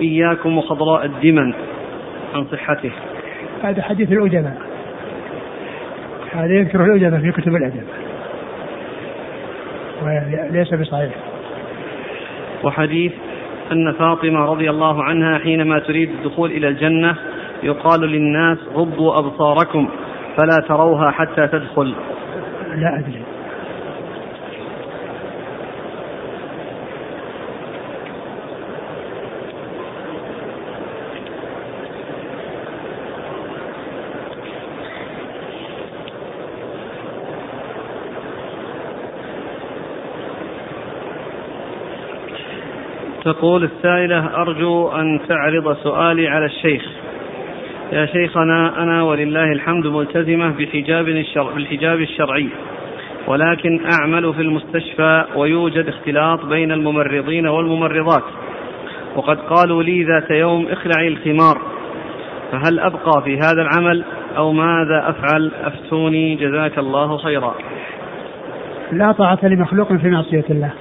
[0.02, 1.54] إياكم وخضراء الدمن
[2.36, 2.92] عن صحته
[3.64, 4.58] هذا حديث الأدباء
[6.32, 7.84] هذا يذكره الأدباء في كتب الأدب
[10.06, 11.12] وليس بصحيح
[12.64, 13.12] وحديث
[13.72, 17.16] أن فاطمة رضي الله عنها حينما تريد الدخول إلى الجنة
[17.64, 19.90] يقال للناس غضوا أبصاركم
[20.38, 21.96] فلا تروها حتى تدخل
[22.76, 23.22] لا أدري
[43.34, 46.86] تقول السائلة أرجو أن تعرض سؤالي على الشيخ
[47.92, 52.48] يا شيخنا أنا ولله الحمد ملتزمة بحجاب الشرع بالحجاب الشرعي
[53.28, 58.24] ولكن أعمل في المستشفى ويوجد اختلاط بين الممرضين والممرضات
[59.16, 61.62] وقد قالوا لي ذات يوم اخلعي الخمار
[62.52, 64.04] فهل أبقى في هذا العمل
[64.38, 67.56] أو ماذا أفعل أفتوني جزاك الله خيرا
[68.92, 70.72] لا طاعة لمخلوق في معصية الله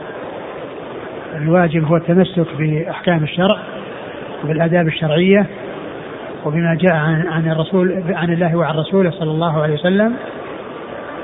[1.43, 3.61] الواجب هو التمسك بأحكام الشرع
[4.45, 5.47] وبالآداب الشرعية
[6.45, 10.15] وبما جاء عن, عن الرسول عن الله وعن رسوله صلى الله عليه وسلم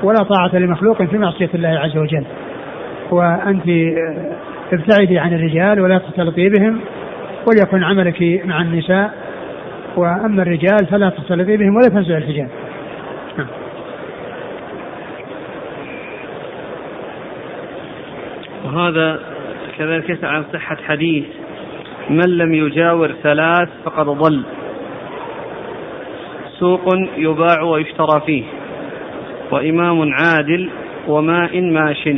[0.03, 2.23] ولا طاعة لمخلوق في معصية الله عز وجل
[3.11, 3.67] وأنت
[4.73, 6.79] ابتعدي عن الرجال ولا تختلطي بهم
[7.47, 9.11] وليكن عملك مع النساء
[9.95, 12.47] وأما الرجال فلا تختلطي بهم ولا تنزع الحجاب
[18.65, 19.19] وهذا
[19.77, 21.25] كذلك يسأل عن صحة حديث
[22.09, 24.43] من لم يجاور ثلاث فقد ضل
[26.59, 28.43] سوق يباع ويشترى فيه
[29.51, 30.69] وإمام عادل
[31.07, 32.09] وماء ماش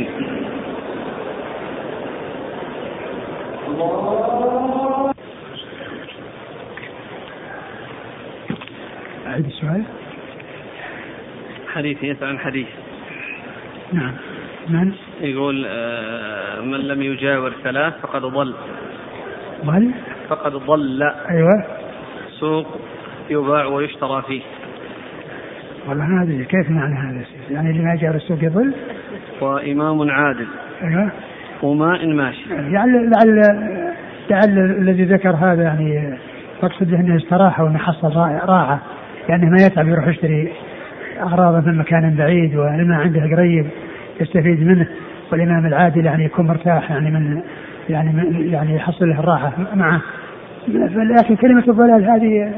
[11.74, 12.66] حديث يسأل عن حديث
[13.92, 14.14] نعم
[14.70, 18.54] من؟ يقول آه، من لم يجاور ثلاث فقد ضل
[19.64, 19.90] ضل؟
[20.28, 21.64] فقد ضل ايوه
[22.40, 22.66] سوق
[23.30, 24.40] يباع ويشترى فيه
[25.88, 28.74] والله ما ادري كيف معنى هذا يعني اللي ما جاور السوق يضل
[29.40, 30.46] وامام عادل
[30.82, 31.10] ايوه
[31.62, 33.42] وماء ماشي لعل لعل
[34.30, 36.18] لعل الذي ذكر هذا يعني
[36.62, 38.08] تقصد انه يعني استراحه وانه حصل
[38.46, 38.78] راحه
[39.28, 40.52] لانه يعني ما يتعب يروح يشتري
[41.20, 43.66] اغراضه من مكان بعيد وما عنده قريب
[44.20, 44.86] يستفيد منه
[45.32, 47.42] والامام العادل يعني يكون مرتاح يعني من
[47.88, 50.00] يعني من يعني يحصل له الراحه معه
[51.18, 52.52] لكن كلمه الضلال هذه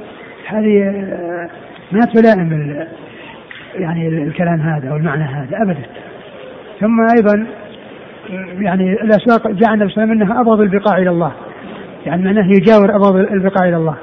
[0.49, 1.51] هذه آه،
[1.93, 2.77] ما تلائم
[3.75, 5.79] يعني الكلام هذا والمعنى هذا ابدا
[6.81, 7.47] ثم ايضا
[8.63, 11.33] يعني الاسواق جاء النبي صلى الله عليه وسلم انها ابغض البقاع الى الله
[12.07, 13.95] يعني معناه يجاور ابغض البقاع الى الله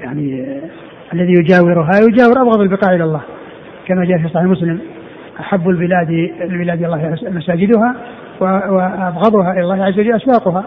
[0.00, 0.60] يعني آه،
[1.14, 3.20] الذي يجاورها يجاور ابغض البقاع الى الله
[3.86, 4.78] كما جاء في صحيح مسلم
[5.40, 6.10] أحب البلاد
[6.40, 7.94] البلاد الله مساجدها
[8.40, 10.64] وأبغضها إلى الله عز وجل أسواقها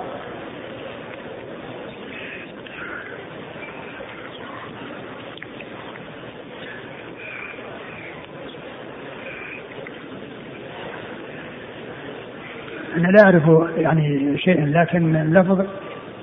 [12.97, 15.66] أنا لا أعرف يعني شيئا لكن اللفظ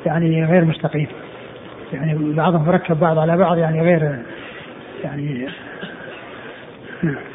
[0.07, 1.07] يعني غير مستقيم
[1.93, 4.18] يعني بعضهم ركب بعض على بعض يعني غير
[5.05, 5.49] يعني
[7.03, 7.31] نعم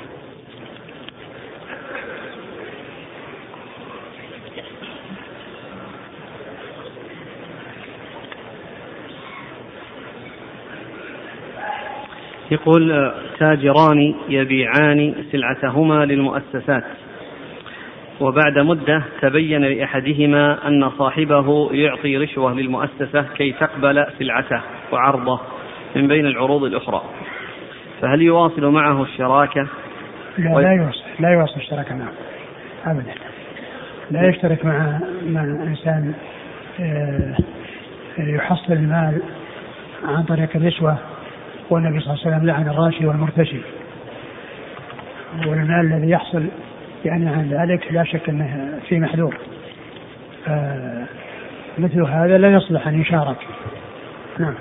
[12.51, 16.83] يقول آه، تاجران يبيعان سلعتهما للمؤسسات
[18.19, 25.39] وبعد مدة تبين لأحدهما أن صاحبه يعطي رشوة للمؤسسة كي تقبل سلعته وعرضه
[25.95, 27.01] من بين العروض الأخرى
[28.01, 29.67] فهل يواصل معه الشراكة؟
[30.37, 30.59] لا و...
[30.59, 32.11] لا يواصل لا يواصل الشراكة معه
[32.85, 33.11] أبدا
[34.11, 34.29] لا نعم.
[34.29, 36.13] يشترك مع مع إنسان
[36.79, 37.37] آه،
[38.17, 39.21] يحصل المال
[40.07, 40.97] عن طريق الرشوة
[41.69, 43.61] والنبي صلى الله عليه وسلم لعن الراشي والمرتشي
[45.47, 46.43] والمال الذي يحصل
[47.05, 49.37] يعني عن ذلك لا شك انه في محذور
[50.47, 51.03] آه،
[51.77, 53.37] مثل هذا لا يصلح ان يشارك
[54.39, 54.53] نعم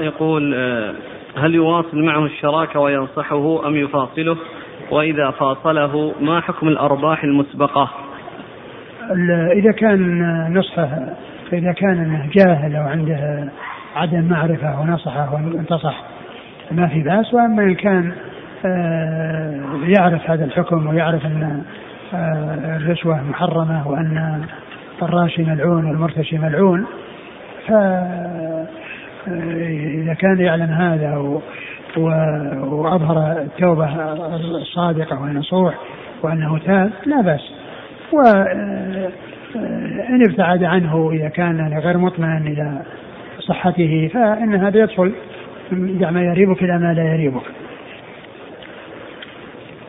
[0.00, 0.94] يقول آه،
[1.38, 4.36] هل يواصل معه الشراكة وينصحه أم يفاصله
[4.90, 7.90] وإذا فاصله ما حكم الأرباح المسبقة
[9.52, 10.18] إذا كان
[10.58, 11.14] نصحه
[11.52, 13.48] إذا كان جاهل أو عنده
[13.98, 16.02] عدم معرفة ونصحه وانتصح
[16.72, 18.12] ما في بأس وأما إن كان
[18.66, 21.62] آه، يعرف هذا الحكم ويعرف أن
[22.14, 24.40] آه، الرشوة محرمة وأن
[25.02, 26.86] الراشي ملعون والمرتشي ملعون
[27.66, 28.66] فإذا
[29.28, 29.54] آه،
[30.02, 31.16] إذا كان يعلم هذا
[32.62, 33.88] وأظهر التوبة
[34.36, 35.74] الصادقة والنصوح
[36.22, 37.50] وأنه تاب لا بأس
[38.12, 42.80] وإن ابتعد عنه إذا كان غير مطمئن إلى
[43.48, 45.12] صحته فإن هذا يدخل
[45.72, 47.42] دع ما يريبك إلى ما لا يريبك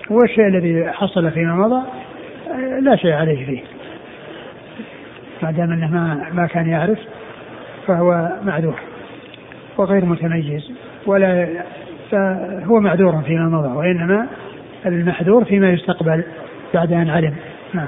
[0.09, 1.83] والشيء الذي حصل فيما مضى
[2.81, 3.61] لا شيء عليه فيه
[5.43, 6.97] ما دام انه ما, ما كان يعرف
[7.87, 8.79] فهو معذور
[9.77, 10.71] وغير متميز
[11.05, 11.47] ولا
[12.11, 14.27] فهو معذور فيما مضى وانما
[14.85, 16.23] المحذور فيما يستقبل
[16.73, 17.35] بعد ان علم
[17.73, 17.87] نعم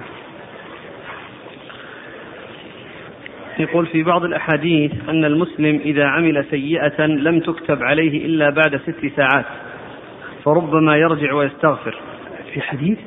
[3.59, 9.11] يقول في بعض الأحاديث أن المسلم إذا عمل سيئة لم تكتب عليه إلا بعد ست
[9.15, 9.45] ساعات
[10.45, 11.97] فربما يرجع ويستغفر
[12.53, 12.97] في حديث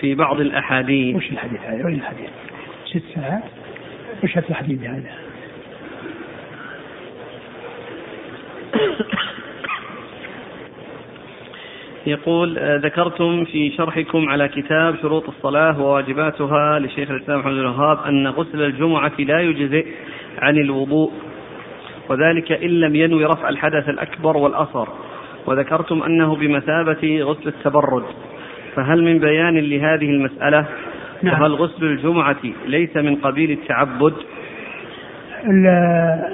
[0.00, 2.28] في بعض الأحاديث وش الحديث هذا وين الحديث
[2.84, 3.42] ست ساعات
[4.24, 5.08] وش الحديث هذا يعني؟
[12.06, 18.28] يقول آه، ذكرتم في شرحكم على كتاب شروط الصلاة وواجباتها لشيخ الإسلام محمد الوهاب أن
[18.28, 19.86] غسل الجمعة لا يجزئ
[20.38, 21.10] عن الوضوء
[22.08, 24.88] وذلك إن لم ينوي رفع الحدث الأكبر والأصغر
[25.46, 28.04] وذكرتم أنه بمثابة غسل التبرد
[28.76, 30.64] فهل من بيان لهذه المسألة
[31.22, 31.42] نعم.
[31.42, 32.36] وهل غسل الجمعة
[32.66, 34.14] ليس من قبيل التعبد
[35.66, 36.24] آه،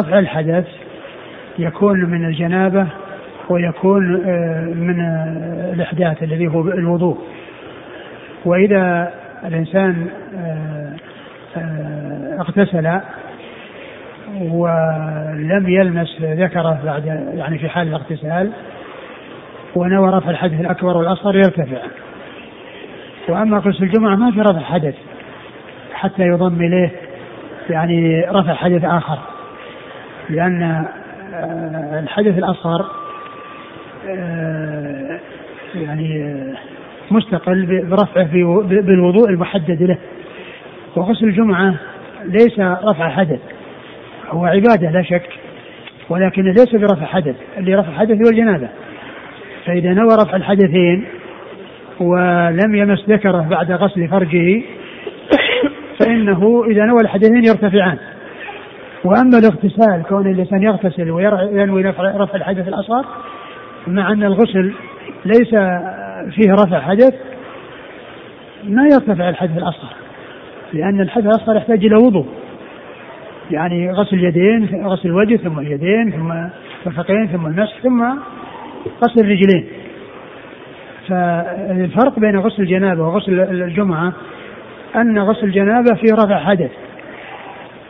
[0.00, 0.68] رفع الحدث
[1.58, 2.86] يكون من الجنابة
[3.48, 7.18] ويكون آه، من آه، الإحداث الذي هو الوضوء
[8.44, 9.12] وإذا
[9.46, 10.06] الإنسان
[10.38, 10.96] آه،
[12.40, 13.00] اغتسل
[14.40, 18.52] ولم يلمس ذكره بعد يعني في حال الاغتسال
[19.76, 21.78] ونوى رفع الحدث الأكبر والأصغر يرتفع
[23.28, 24.94] وأما غسل الجمعة ما في رفع حدث
[25.94, 26.90] حتى يضم إليه
[27.70, 29.18] يعني رفع حدث آخر
[30.30, 30.84] لأن
[31.98, 32.86] الحدث الأصغر
[34.08, 35.18] آه،
[35.74, 36.54] يعني آه،
[37.10, 39.98] مستقل برفعه بالوضوء المحدد له
[40.96, 41.74] وغسل الجمعة
[42.24, 43.40] ليس رفع حدث
[44.30, 45.28] هو عبادة لا شك
[46.08, 48.68] ولكن ليس برفع حدث اللي رفع حدث هو الجنابة
[49.66, 51.04] فإذا نوى رفع الحدثين
[52.00, 54.62] ولم يمس ذكره بعد غسل فرجه
[56.00, 57.98] فإنه إذا نوى الحدثين يرتفعان
[59.04, 63.04] وأما الاغتسال كون الإنسان يغتسل وينوي رفع الحدث الأصغر
[63.86, 64.72] مع أن الغسل
[65.24, 65.50] ليس
[66.30, 67.14] فيه رفع حدث
[68.64, 69.90] ما يرتفع الحدث الأصغر
[70.72, 72.26] لأن الحدث الأصغر يحتاج إلى وضوء
[73.50, 76.32] يعني غسل اليدين غسل الوجه ثم اليدين ثم
[76.86, 78.02] الفقين ثم المسح ثم
[79.04, 79.66] غسل الرجلين
[81.08, 84.12] فالفرق بين غسل الجنابة وغسل الجمعة
[84.96, 86.70] أن غسل الجنابة في رفع حدث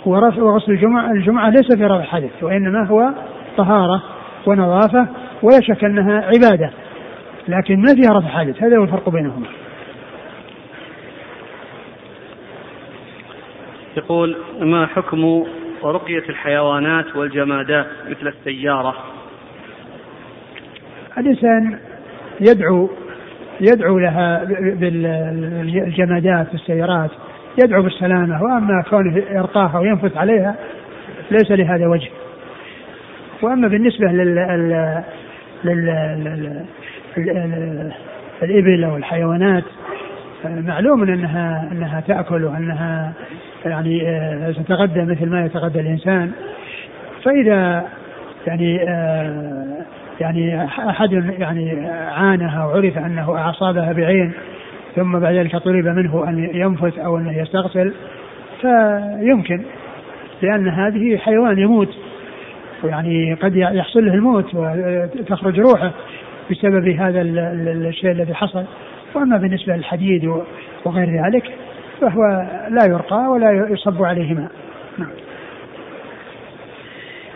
[0.07, 3.09] ورفع وغسل الجمعة الجمعة ليس في رفع حدث وإنما هو
[3.57, 4.03] طهارة
[4.47, 5.07] ونظافة
[5.43, 6.71] ولا شك أنها عبادة
[7.49, 9.47] لكن ما فيها رفع حادث هذا هو الفرق بينهما
[13.97, 15.45] يقول ما حكم
[15.85, 18.95] رقية الحيوانات والجمادات مثل السيارة
[21.19, 21.79] الإنسان
[22.41, 22.91] يدعو
[23.61, 27.11] يدعو لها بالجمادات والسيارات
[27.65, 30.55] يدعو بالسلامة وأما كونه يرقاها وينفث عليها
[31.31, 32.11] ليس لهذا وجه
[33.43, 34.39] وأما بالنسبة لل
[35.65, 36.65] للإبل
[38.85, 39.65] أو الحيوانات
[40.45, 43.13] معلوم أنها أنها تأكل وأنها
[43.65, 46.31] يعني آه، تتغذى مثل ما يتغذى الإنسان
[47.25, 47.85] فإذا
[48.47, 49.67] يعني آه،
[50.21, 54.33] يعني أحد يعني عانها وعرف أنه أعصابها بعين
[54.97, 57.95] ثم بعد ذلك طلب منه أن ينفث أو أن يستغسل
[58.61, 59.63] فيمكن
[60.43, 61.89] لأن هذه حيوان يموت
[62.85, 65.93] يعني قد يحصل له الموت وتخرج روحه
[66.51, 68.65] بسبب هذا الشيء الذي حصل
[69.15, 70.25] واما بالنسبه للحديد
[70.85, 71.45] وغير ذلك
[72.01, 72.19] فهو
[72.71, 74.51] لا يرقى ولا يصب عليه ماء
[74.99, 75.09] نعم.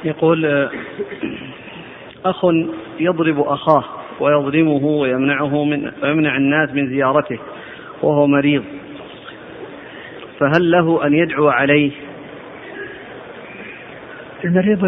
[0.05, 0.68] يقول
[2.24, 2.44] اخ
[3.01, 3.84] يضرب اخاه
[4.20, 7.38] ويظلمه ويمنعه من ويمنع الناس من زيارته
[8.03, 8.62] وهو مريض
[10.38, 11.90] فهل له ان يدعو عليه
[14.45, 14.84] المريض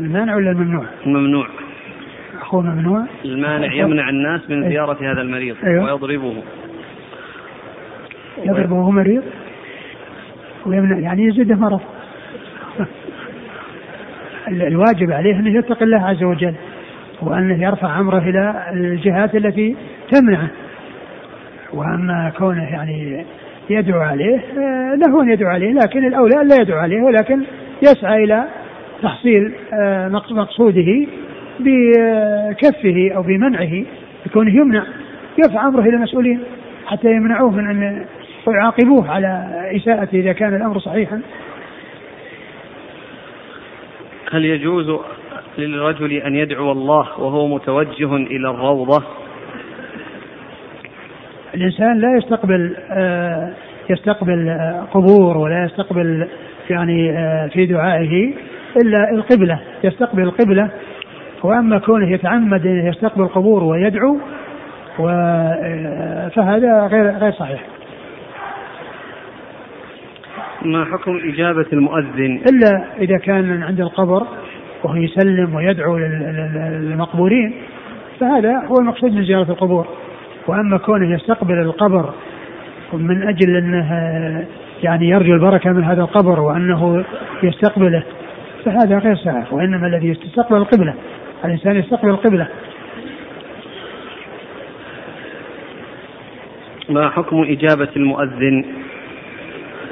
[0.00, 1.46] المانع ولا الممنوع؟ الممنوع
[2.40, 4.68] أخوه ممنوع؟ المانع يمنع الناس من أيوه.
[4.68, 5.12] زيارة أيوه.
[5.12, 5.84] هذا المريض أيوه.
[5.84, 6.34] ويضربه
[8.44, 9.22] يضربه وهو مريض
[10.66, 11.80] ويمنع يعني يزيده مرض
[14.48, 16.54] الواجب عليه أن يتقي الله عز وجل
[17.22, 19.76] وأنه يرفع أمره إلى الجهات التي
[20.12, 20.48] تمنعه
[21.72, 23.24] وأما كونه يعني
[23.70, 24.40] يدعو عليه
[24.94, 27.40] له أن يدعو عليه لكن الأولى لا يدعو عليه ولكن
[27.82, 28.44] يسعى إلى
[29.02, 31.06] تحصيل آه، مقصوده
[31.60, 33.84] بكفه أو بمنعه
[34.26, 34.84] بكونه يمنع
[35.44, 36.40] يرفع أمره إلى المسؤولين
[36.86, 38.04] حتى يمنعوه من أن
[38.46, 39.44] ويعاقبوه على
[39.76, 41.20] إساءته إذا كان الأمر صحيحا
[44.32, 45.00] هل يجوز
[45.58, 49.02] للرجل أن يدعو الله وهو متوجه إلى الروضة
[51.54, 53.52] الإنسان لا يستقبل آه،
[53.90, 54.56] يستقبل
[54.94, 56.28] قبور ولا يستقبل
[56.70, 58.34] يعني آه، في دعائه
[58.84, 60.70] إلا القبلة يستقبل القبلة
[61.42, 64.18] وأما كونه يتعمد ان يستقبل القبور ويدعو
[65.08, 67.60] آه، فهذا غير غير صحيح
[70.62, 74.26] ما حكم إجابة المؤذن إلا إذا كان عند القبر
[74.84, 77.54] وهو يسلم ويدعو للمقبورين
[78.20, 79.86] فهذا هو المقصود من زيارة القبور
[80.46, 82.10] وأما كونه يستقبل القبر
[82.94, 83.92] من أجل أنه
[84.82, 87.04] يعني يرجو البركة من هذا القبر وأنه
[87.42, 88.02] يستقبله
[88.64, 90.94] فهذا غير صحيح وإنما الذي يستقبل القبلة
[91.44, 92.48] الإنسان يستقبل القبلة
[96.88, 98.64] ما حكم إجابة المؤذن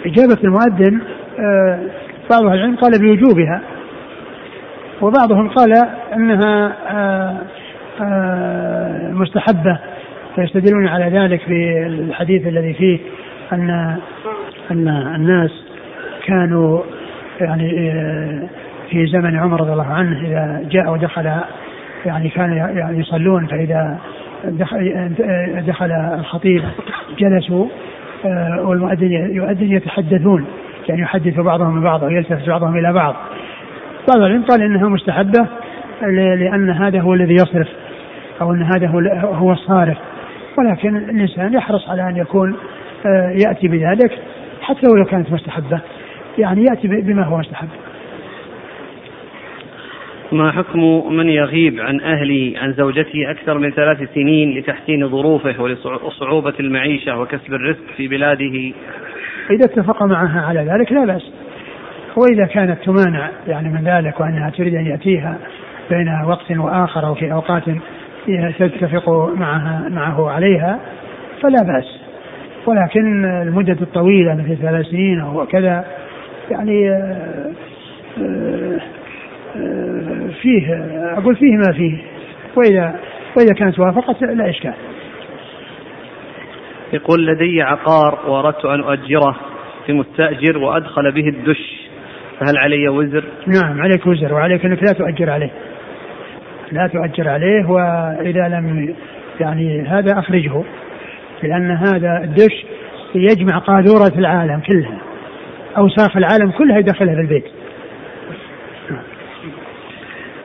[0.07, 1.01] إجابة المؤذن
[1.39, 1.79] آه،
[2.31, 3.61] بعض أهل العلم قال بوجوبها
[5.01, 5.73] وبعضهم قال
[6.15, 7.37] أنها آه،
[8.05, 9.79] آه، مستحبة
[10.35, 12.99] فيستدلون على ذلك بالحديث الذي فيه
[13.53, 13.97] أن
[14.71, 15.51] أن الناس
[16.27, 16.81] كانوا
[17.41, 18.49] يعني آه،
[18.91, 21.31] في زمن عمر رضي الله عنه إذا جاء ودخل
[22.07, 23.99] يعني كانوا يعني يصلون فإذا
[24.45, 24.51] آه،
[25.67, 26.63] دخل, الخطيب
[27.19, 27.67] جلسوا
[28.27, 30.45] آه، والمؤذن يؤذن يتحدثون
[30.89, 33.15] يعني يحدث بعضهم ببعض ويلتفت بعضهم إلى بعض
[34.13, 35.47] بعض العلم قال إنها مستحبة
[36.13, 37.69] لأن هذا هو الذي يصرف
[38.41, 38.87] أو أن هذا
[39.23, 39.99] هو الصارف
[40.59, 42.57] ولكن الإنسان يحرص على أن يكون
[43.47, 44.13] يأتي بذلك
[44.71, 45.81] حتى ولو كانت مستحبة
[46.39, 47.69] يعني يأتي بما هو مستحب
[50.33, 56.55] ما حكم من يغيب عن أهلي عن زوجتي أكثر من ثلاث سنين لتحسين ظروفه ولصعوبة
[56.61, 58.73] المعيشة وكسب الرزق في بلاده
[59.51, 61.31] إذا اتفق معها على ذلك لا بأس
[62.17, 65.39] وإذا كانت تمانع يعني من ذلك وأنها تريد أن يأتيها
[65.91, 67.63] بين وقت وآخر أو في أوقات
[68.59, 70.81] تتفق معها معه عليها
[71.43, 72.00] فلا بأس
[72.67, 75.85] ولكن المدة الطويلة مثل ثلاث سنين أو كذا
[76.51, 77.51] يعني آه،
[78.23, 78.81] آه،
[79.57, 80.75] آه، فيه
[81.19, 81.99] أقول فيه ما فيه
[82.57, 82.95] وإذا
[83.37, 84.75] وإذا كانت وافقت لا إشكال
[86.93, 89.37] يقول لدي عقار وأردت أن أؤجره
[89.87, 91.81] في مستأجر وأدخل به الدش
[92.41, 95.51] فهل علي وزر؟ نعم عليك وزر وعليك أنك لا تؤجر عليه
[96.73, 98.95] لا تؤجر عليه وإذا لم
[99.41, 100.63] يعني هذا أخرجه
[101.45, 102.65] لأن هذا الدش
[103.15, 104.99] يجمع قاذورة العالم كلها
[105.79, 107.45] أوساخ العالم كلها يدخلها في البيت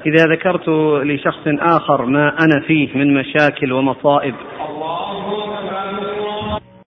[0.06, 0.70] إذا ذكرت
[1.06, 4.36] لشخص آخر ما أنا فيه من مشاكل ومصائب
[4.70, 5.45] الله